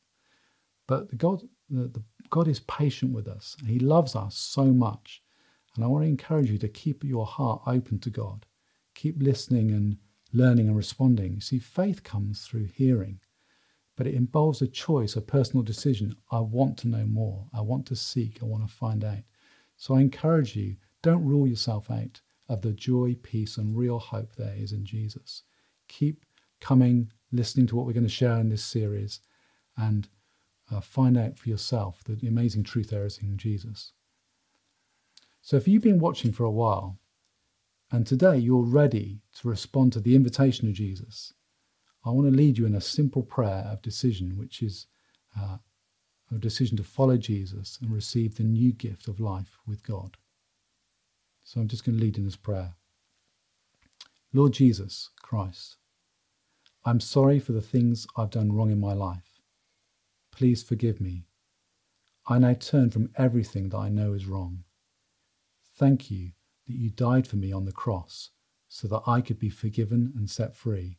But 0.88 1.08
the 1.08 1.14
God, 1.14 1.42
the, 1.70 1.86
the, 1.86 2.02
God 2.30 2.48
is 2.48 2.58
patient 2.58 3.12
with 3.12 3.28
us, 3.28 3.56
He 3.64 3.78
loves 3.78 4.16
us 4.16 4.36
so 4.36 4.64
much. 4.64 5.22
And 5.76 5.84
I 5.84 5.86
want 5.86 6.02
to 6.02 6.08
encourage 6.08 6.50
you 6.50 6.58
to 6.58 6.68
keep 6.68 7.04
your 7.04 7.26
heart 7.26 7.62
open 7.68 8.00
to 8.00 8.10
God. 8.10 8.44
Keep 8.96 9.22
listening 9.22 9.70
and 9.70 9.98
learning 10.32 10.66
and 10.66 10.76
responding. 10.76 11.34
You 11.34 11.40
see, 11.40 11.60
faith 11.60 12.02
comes 12.02 12.42
through 12.42 12.64
hearing, 12.64 13.20
but 13.96 14.08
it 14.08 14.14
involves 14.14 14.60
a 14.60 14.66
choice, 14.66 15.14
a 15.14 15.20
personal 15.20 15.62
decision. 15.62 16.16
I 16.32 16.40
want 16.40 16.76
to 16.78 16.88
know 16.88 17.06
more. 17.06 17.46
I 17.54 17.60
want 17.60 17.86
to 17.86 17.96
seek. 17.96 18.42
I 18.42 18.46
want 18.46 18.66
to 18.68 18.74
find 18.74 19.04
out. 19.04 19.22
So 19.76 19.94
I 19.94 20.00
encourage 20.00 20.56
you 20.56 20.74
don't 21.02 21.24
rule 21.24 21.46
yourself 21.46 21.88
out 21.88 22.20
of 22.48 22.62
the 22.62 22.72
joy, 22.72 23.16
peace, 23.22 23.58
and 23.58 23.76
real 23.76 24.00
hope 24.00 24.34
there 24.34 24.56
is 24.56 24.72
in 24.72 24.84
Jesus. 24.84 25.44
Keep 25.86 26.23
coming, 26.64 27.10
listening 27.30 27.66
to 27.66 27.76
what 27.76 27.84
we're 27.84 27.92
going 27.92 28.06
to 28.06 28.08
share 28.08 28.38
in 28.38 28.48
this 28.48 28.64
series, 28.64 29.20
and 29.76 30.08
uh, 30.72 30.80
find 30.80 31.18
out 31.18 31.38
for 31.38 31.50
yourself 31.50 32.02
the 32.04 32.26
amazing 32.26 32.62
truth 32.62 32.88
there 32.88 33.04
is 33.04 33.18
in 33.18 33.36
Jesus. 33.36 33.92
So, 35.42 35.56
if 35.56 35.68
you've 35.68 35.82
been 35.82 35.98
watching 35.98 36.32
for 36.32 36.44
a 36.44 36.50
while, 36.50 36.98
and 37.92 38.06
today 38.06 38.38
you're 38.38 38.64
ready 38.64 39.20
to 39.40 39.48
respond 39.48 39.92
to 39.92 40.00
the 40.00 40.16
invitation 40.16 40.66
of 40.66 40.74
Jesus, 40.74 41.34
I 42.02 42.10
want 42.10 42.26
to 42.30 42.36
lead 42.36 42.56
you 42.56 42.64
in 42.64 42.74
a 42.74 42.80
simple 42.80 43.22
prayer 43.22 43.68
of 43.70 43.82
decision, 43.82 44.38
which 44.38 44.62
is 44.62 44.86
uh, 45.38 45.58
a 46.34 46.38
decision 46.38 46.78
to 46.78 46.82
follow 46.82 47.18
Jesus 47.18 47.78
and 47.82 47.90
receive 47.92 48.36
the 48.36 48.42
new 48.42 48.72
gift 48.72 49.06
of 49.06 49.20
life 49.20 49.58
with 49.66 49.82
God. 49.82 50.16
So 51.44 51.60
I'm 51.60 51.68
just 51.68 51.84
going 51.84 51.98
to 51.98 52.02
lead 52.02 52.16
in 52.16 52.24
this 52.24 52.36
prayer. 52.36 52.74
Lord 54.32 54.54
Jesus 54.54 55.10
Christ, 55.22 55.76
I'm 56.86 57.00
sorry 57.00 57.38
for 57.38 57.52
the 57.52 57.62
things 57.62 58.06
I've 58.16 58.30
done 58.30 58.52
wrong 58.52 58.70
in 58.70 58.78
my 58.78 58.92
life. 58.92 59.40
Please 60.32 60.62
forgive 60.62 61.00
me. 61.00 61.26
I 62.26 62.38
now 62.38 62.54
turn 62.54 62.90
from 62.90 63.10
everything 63.16 63.70
that 63.70 63.78
I 63.78 63.88
know 63.88 64.12
is 64.12 64.26
wrong. 64.26 64.64
Thank 65.76 66.10
you 66.10 66.32
that 66.66 66.76
you 66.76 66.90
died 66.90 67.26
for 67.26 67.36
me 67.36 67.52
on 67.52 67.64
the 67.64 67.72
cross 67.72 68.30
so 68.68 68.86
that 68.88 69.02
I 69.06 69.22
could 69.22 69.38
be 69.38 69.50
forgiven 69.50 70.12
and 70.14 70.28
set 70.28 70.54
free. 70.54 70.98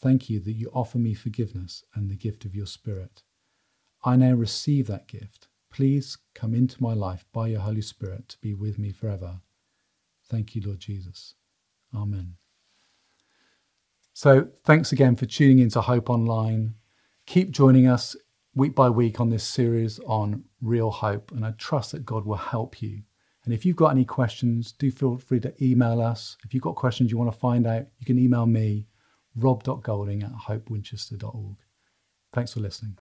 Thank 0.00 0.28
you 0.28 0.38
that 0.40 0.52
you 0.52 0.70
offer 0.74 0.98
me 0.98 1.14
forgiveness 1.14 1.82
and 1.94 2.10
the 2.10 2.16
gift 2.16 2.44
of 2.44 2.54
your 2.54 2.66
Spirit. 2.66 3.22
I 4.04 4.16
now 4.16 4.34
receive 4.34 4.86
that 4.88 5.08
gift. 5.08 5.48
Please 5.72 6.18
come 6.34 6.54
into 6.54 6.82
my 6.82 6.92
life 6.92 7.24
by 7.32 7.48
your 7.48 7.60
Holy 7.60 7.82
Spirit 7.82 8.28
to 8.30 8.38
be 8.38 8.52
with 8.52 8.78
me 8.78 8.92
forever. 8.92 9.40
Thank 10.28 10.54
you, 10.54 10.62
Lord 10.62 10.80
Jesus. 10.80 11.34
Amen. 11.94 12.36
So, 14.18 14.48
thanks 14.64 14.92
again 14.92 15.14
for 15.14 15.26
tuning 15.26 15.58
into 15.58 15.82
Hope 15.82 16.08
Online. 16.08 16.76
Keep 17.26 17.50
joining 17.50 17.86
us 17.86 18.16
week 18.54 18.74
by 18.74 18.88
week 18.88 19.20
on 19.20 19.28
this 19.28 19.44
series 19.44 19.98
on 20.06 20.42
real 20.62 20.90
hope, 20.90 21.32
and 21.32 21.44
I 21.44 21.50
trust 21.58 21.92
that 21.92 22.06
God 22.06 22.24
will 22.24 22.36
help 22.36 22.80
you. 22.80 23.02
And 23.44 23.52
if 23.52 23.66
you've 23.66 23.76
got 23.76 23.90
any 23.90 24.06
questions, 24.06 24.72
do 24.72 24.90
feel 24.90 25.18
free 25.18 25.40
to 25.40 25.52
email 25.62 26.00
us. 26.00 26.38
If 26.46 26.54
you've 26.54 26.62
got 26.62 26.76
questions 26.76 27.10
you 27.10 27.18
want 27.18 27.30
to 27.30 27.38
find 27.38 27.66
out, 27.66 27.88
you 27.98 28.06
can 28.06 28.18
email 28.18 28.46
me, 28.46 28.86
rob.golding 29.34 30.22
at 30.22 30.32
hopewinchester.org. 30.32 31.56
Thanks 32.32 32.54
for 32.54 32.60
listening. 32.60 32.96